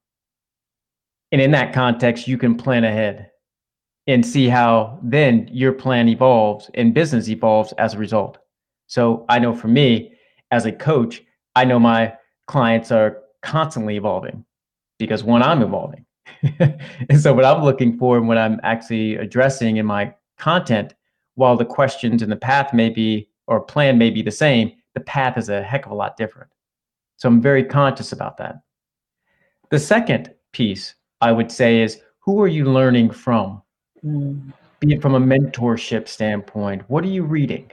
[1.33, 3.33] And in that context, you can plan ahead
[4.07, 8.39] and see how then your plan evolves and business evolves as a result.
[8.87, 10.13] So I know for me,
[10.53, 11.21] as a coach,
[11.55, 12.15] I know my
[12.47, 14.45] clients are constantly evolving
[14.99, 16.07] because one, I'm evolving.
[16.59, 20.95] and so what I'm looking for and what I'm actually addressing in my content,
[21.35, 25.01] while the questions and the path may be or plan may be the same, the
[25.01, 26.51] path is a heck of a lot different.
[27.17, 28.57] So I'm very conscious about that.
[29.71, 33.63] The second piece I would say is who are you learning from?
[34.05, 34.53] Mm.
[34.81, 37.71] Be it from a mentorship standpoint, what are you reading?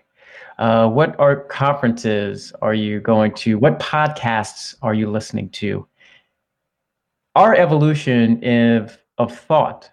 [0.59, 3.57] Uh, what are conferences are you going to?
[3.57, 5.87] What podcasts are you listening to?
[7.39, 9.89] our evolution of, of thought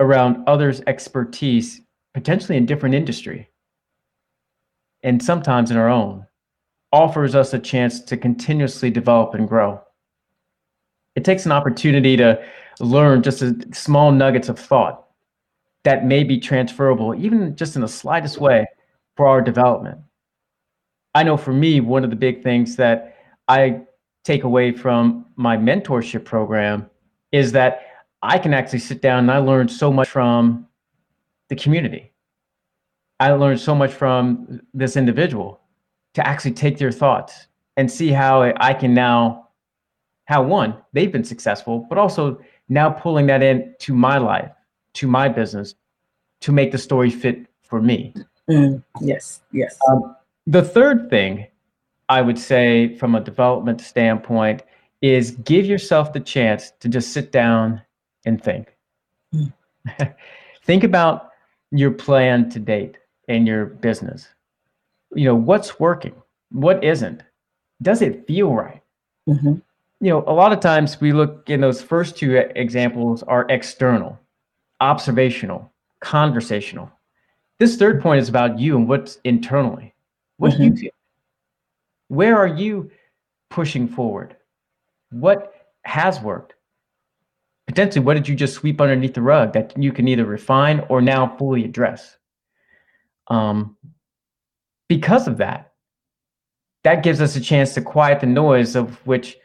[0.00, 1.80] around others' expertise,
[2.12, 3.48] potentially in different industry,
[5.02, 6.26] and sometimes in our own,
[6.92, 9.80] offers us a chance to continuously develop and grow.
[11.14, 12.42] It takes an opportunity to
[12.80, 13.42] learn just
[13.74, 15.06] small nuggets of thought
[15.84, 18.66] that may be transferable, even just in the slightest way,
[19.16, 19.98] for our development.
[21.14, 23.16] I know for me, one of the big things that
[23.48, 23.82] I
[24.24, 26.88] take away from my mentorship program
[27.32, 27.86] is that
[28.22, 30.66] I can actually sit down and I learned so much from
[31.48, 32.12] the community.
[33.20, 35.60] I learned so much from this individual
[36.14, 37.46] to actually take their thoughts
[37.76, 39.48] and see how I can now,
[40.26, 44.50] how one, they've been successful, but also now pulling that in to my life,
[44.94, 45.74] to my business,
[46.40, 48.14] to make the story fit for me.
[48.50, 49.78] Mm, yes, yes.
[49.88, 50.16] Um,
[50.46, 51.46] the third thing
[52.08, 54.62] I would say from a development standpoint
[55.00, 57.82] is give yourself the chance to just sit down
[58.24, 58.76] and think.
[59.34, 59.52] Mm.
[60.64, 61.30] think about
[61.70, 64.28] your plan to date and your business.
[65.14, 66.14] You know, what's working?
[66.50, 67.22] What isn't?
[67.80, 68.82] Does it feel right?
[69.28, 69.54] Mm-hmm.
[70.00, 74.18] You know, a lot of times we look in those first two examples are external,
[74.80, 76.90] observational, conversational.
[77.62, 79.94] This third point is about you and what's internally.
[80.38, 80.58] What mm-hmm.
[80.58, 80.80] do you mm-hmm.
[80.80, 80.90] feel?
[82.08, 82.90] Where are you
[83.50, 84.36] pushing forward?
[85.10, 85.54] What
[85.84, 86.54] has worked?
[87.68, 91.00] Potentially, what did you just sweep underneath the rug that you can either refine or
[91.00, 92.16] now fully address?
[93.28, 93.76] Um,
[94.88, 95.74] because of that,
[96.82, 99.36] that gives us a chance to quiet the noise of which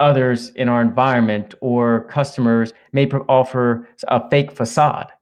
[0.00, 5.12] others in our environment or customers may offer a fake facade.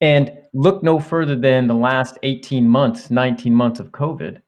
[0.00, 4.40] And look no further than the last 18 months, 19 months of COVID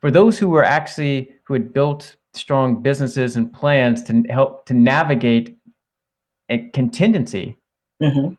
[0.00, 4.74] for those who were actually who had built strong businesses and plans to help to
[4.74, 5.56] navigate
[6.50, 7.56] a contingency,
[8.02, 8.36] Mhm.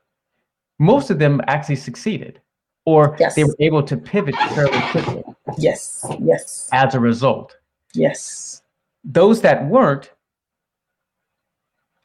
[0.77, 2.39] most of them actually succeeded,
[2.85, 3.33] or Yes.
[3.33, 5.23] they were able to pivot fairly quickly
[5.57, 6.05] Yes.
[6.19, 6.69] Yes.
[6.71, 7.57] as a result.
[7.95, 8.61] Yes.
[9.03, 10.11] Those that weren't,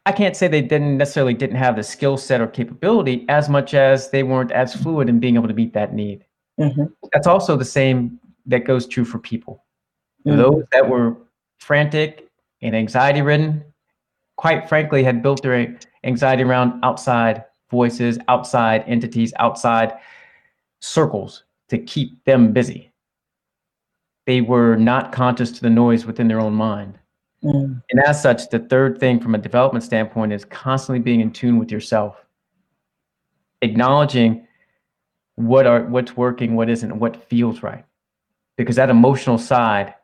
[0.06, 3.74] I can't say they didn't necessarily didn't have the skill set or capability as much
[3.74, 6.24] as they weren't as fluid in being able to meet that need.
[6.58, 6.92] Mhm.
[7.12, 9.64] That's also the same that goes true for people.
[10.26, 10.36] Mhm.
[10.36, 11.16] Those that were
[11.58, 12.28] frantic
[12.62, 13.62] and anxiety ridden,
[14.36, 19.92] quite frankly, had built their anxiety around outside voices, outside entities, outside
[20.80, 22.90] circles to keep them busy.
[24.26, 26.98] They were not conscious to the noise within their own mind.
[27.44, 27.82] Mm.
[27.90, 31.58] And as such, the third thing from a development standpoint is constantly being in tune
[31.58, 32.16] with yourself,
[33.62, 34.46] acknowledging
[35.36, 37.84] what are what's working, what isn't, what feels right.
[38.56, 39.94] Because that emotional side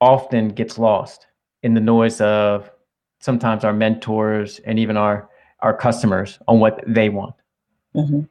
[0.00, 1.26] often gets lost
[1.62, 2.70] in the noise of
[3.20, 5.30] sometimes our mentors and even our
[5.60, 7.34] our customers on what they want.
[7.94, 8.22] hmm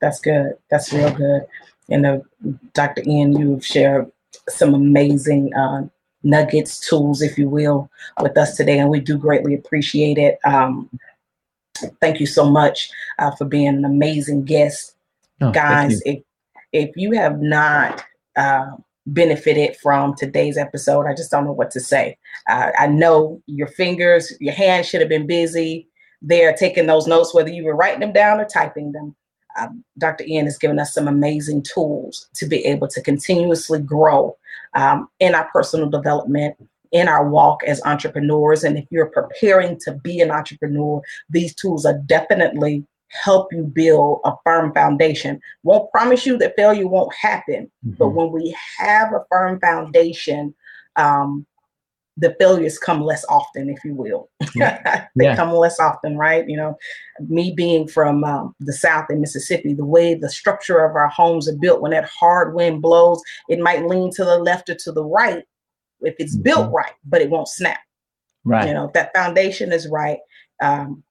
[0.00, 0.54] That's good.
[0.70, 1.42] That's real good.
[1.88, 2.18] And uh,
[2.74, 3.02] Dr.
[3.06, 4.10] Ian, you've shared
[4.48, 5.84] some amazing uh,
[6.22, 7.90] nuggets, tools, if you will,
[8.20, 10.38] with us today, and we do greatly appreciate it.
[10.44, 10.88] Um,
[12.00, 14.94] thank you so much uh, for being an amazing guest,
[15.40, 16.02] Oh, guys.
[16.04, 16.22] If
[16.72, 18.04] if you have not
[18.36, 18.72] uh,
[19.06, 22.18] benefited from today's episode, I just don't know what to say.
[22.48, 25.88] Uh, I know your fingers, your hands should have been busy
[26.20, 29.14] there taking those notes, whether you were writing them down or typing them.
[29.58, 30.24] Um, Dr.
[30.24, 34.36] Ian has given us some amazing tools to be able to continuously grow
[34.74, 36.56] um, in our personal development,
[36.92, 38.64] in our walk as entrepreneurs.
[38.64, 44.20] And if you're preparing to be an entrepreneur, these tools are definitely help you build
[44.24, 45.40] a firm foundation.
[45.62, 48.14] Won't promise you that failure won't happen, but Mhm.
[48.14, 50.54] when we have a firm foundation,
[50.96, 51.46] um,
[52.18, 54.28] the failures come less often, if you will.
[54.54, 55.36] they Yeah.
[55.36, 56.48] come less often, right?
[56.48, 56.76] You know,
[57.28, 61.48] me being from um, the South in Mississippi, the way the structure of our homes
[61.48, 64.92] are built, when that hard wind blows, it might lean to the left or to
[64.92, 65.44] the right
[66.00, 66.74] if it's built Mhm.
[66.74, 67.78] right, but it won't snap.
[68.44, 68.66] Right.
[68.68, 70.18] You know, if that foundation is right,
[70.60, 71.02] um,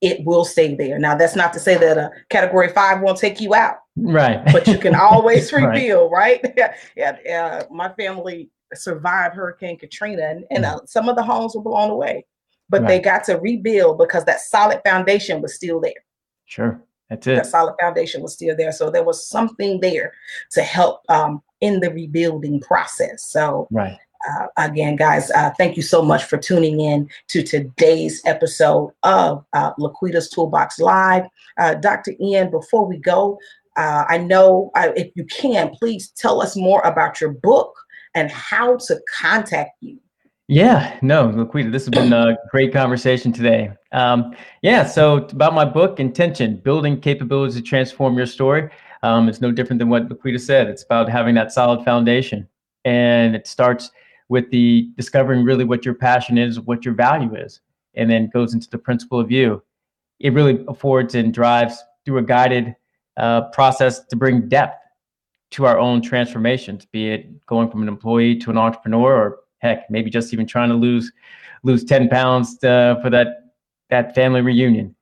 [0.00, 0.98] it will stay there.
[0.98, 4.44] Now, that's not to say that a category five won't take you out right.
[4.52, 5.64] but you can always Right.
[5.74, 6.40] rebuild, right?
[6.96, 11.62] yeah, uh, my family survived Hurricane Katrina, and, and uh, some of the homes were
[11.62, 12.24] blown away,
[12.68, 16.04] but they got to rebuild because that solid foundation was still there.
[16.46, 16.80] Sure.
[17.10, 17.36] That's it.
[17.36, 20.14] That solid foundation was still there, so there was something there
[20.52, 23.24] to help um, in the rebuilding process.
[23.30, 23.98] So Right.
[24.28, 29.44] uh, again, guys, uh, thank you so much for tuning in to today's episode of
[29.52, 31.24] uh, Laquita's Toolbox Live.
[31.58, 32.12] Uh, Dr.
[32.20, 33.38] Ian, before we go,
[33.76, 37.74] uh, I know uh, if you can, please tell us more about your book
[38.14, 39.98] and how to contact you.
[40.46, 43.70] Yeah, no, Laquita, this has been a great conversation today.
[43.92, 48.68] Um, yeah, so about my book, Intention Building Capabilities to Transform Your Story.
[49.02, 50.66] Um, it's no different than what Laquita said.
[50.68, 52.46] It's about having that solid foundation.
[52.84, 53.90] And it starts
[54.28, 57.60] with the discovering really what your passion is, what your value is,
[57.94, 59.62] and then goes into the principle of you.
[60.20, 62.76] It really affords and drives through a guided
[63.16, 64.83] uh, process to bring depth
[65.54, 69.88] to our own transformations, be it going from an employee to an entrepreneur or heck,
[69.88, 71.12] maybe just even trying to lose
[71.62, 73.28] lose 10 pounds uh, for that
[73.90, 74.94] that family reunion.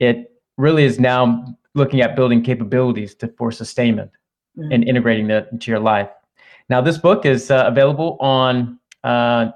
[0.00, 4.10] It really is now looking at building capabilities to for sustainment
[4.58, 4.74] Mhm.
[4.74, 6.10] and integrating that into your life.
[6.68, 9.50] Now, this book is uh, available on uh,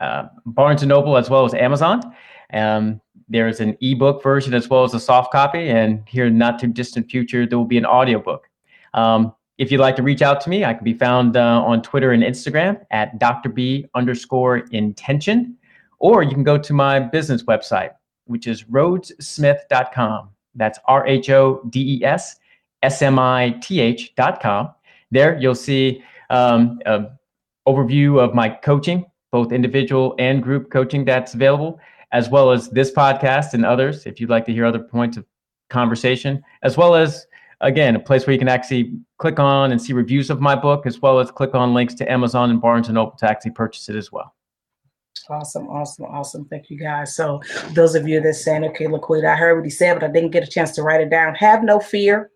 [0.00, 2.00] uh, Barnes and Noble as well as Amazon.
[2.52, 6.58] Um, there's an ebook version as well as a soft copy, and here in not
[6.58, 8.48] too distant future there will be an audiobook.
[8.94, 11.82] Um, if you'd like to reach out to me, I can be found uh, on
[11.82, 13.50] Twitter and Instagram at Dr.
[13.50, 15.54] B underscore intention,
[15.98, 17.90] or you can go to my business website,
[18.24, 20.30] which is rhodessmith.com.
[20.54, 22.36] That's R H O D E S
[22.82, 24.70] S M I T H dot com.
[25.10, 27.10] There you'll see um, an
[27.68, 31.78] overview of my coaching, both individual and group coaching that's available,
[32.12, 35.26] as well as this podcast and others if you'd like to hear other points of
[35.68, 37.26] conversation, as well as
[37.60, 40.86] again, a place where you can actually click on and see reviews of my book,
[40.86, 43.88] as well as click on links to Amazon and Barnes and Noble to actually purchase
[43.88, 44.34] it as well.
[45.28, 46.44] Awesome, awesome, awesome.
[46.46, 47.14] Thank you guys.
[47.14, 47.40] So,
[47.72, 50.30] those of you that's saying, okay, Laquita, I heard what he said, but I didn't
[50.30, 51.34] get a chance to write it down.
[51.34, 52.30] Have no fear.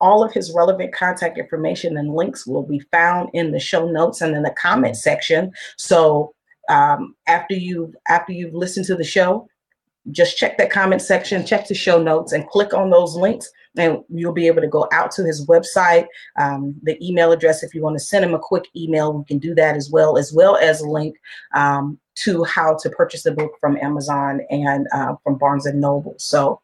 [0.00, 4.20] All of his relevant contact information and links will be found in the show notes
[4.20, 5.50] and in the comment section.
[5.76, 6.34] So,
[6.68, 9.48] um, after you after you've listened to the show,
[10.10, 13.50] just check that comment section, check the show notes, and click on those links.
[13.78, 16.06] And you'll be able to go out to his website,
[16.38, 17.62] um, the email address.
[17.62, 20.18] If you want to send him a quick email, we can do that as well,
[20.18, 21.16] as well as a link
[21.54, 26.14] um, to how to purchase the book from Amazon and uh, from Barnes and Noble.
[26.18, 26.60] So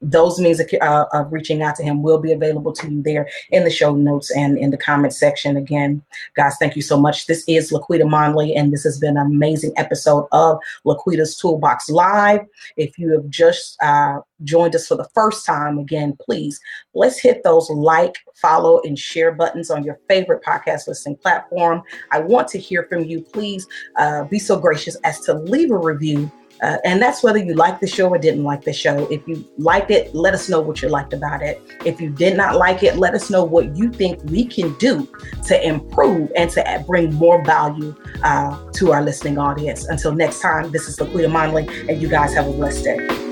[0.00, 3.28] those means of, uh, of, reaching out to him will be available to you there
[3.50, 5.56] in the show notes and in the comment section.
[5.56, 6.02] Again,
[6.34, 7.26] guys, thank you so much.
[7.26, 12.40] This is Laquita Monley, and this has been an amazing episode of Laquita's Toolbox Live.
[12.76, 16.60] If you have just uh, joined us for the first time, again, please
[16.94, 21.82] let's hit those like, follow, and share buttons on your favorite podcast listening platform.
[22.10, 23.20] I want to hear from you.
[23.20, 26.30] Please uh, be so gracious as to leave a review
[26.62, 29.10] uh, and that's whether you like the show or didn't like the show.
[29.10, 31.62] If you liked it, let us know what you liked about it.
[31.84, 35.08] If you did not like it, let us know what you think we can do
[35.46, 39.86] to improve and to bring more value uh, to our listening audience.
[39.86, 43.29] Until next time, this is Laquita Monley, and you guys have a blessed day.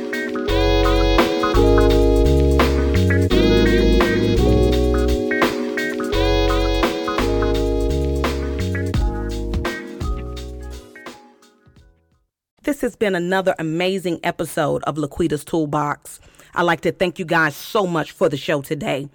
[12.69, 16.21] This has been another amazing episode of Laquita's Toolbox.
[16.55, 19.09] I'd like to thank you guys so much for the show today.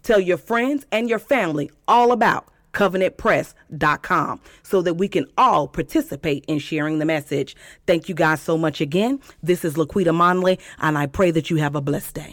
[0.03, 6.45] Tell your friends and your family all about covenantpress.com so that we can all participate
[6.47, 7.55] in sharing the message.
[7.87, 9.19] Thank you guys so much again.
[9.41, 12.29] This is Laquita Monley, and I pray that you have a blessed day.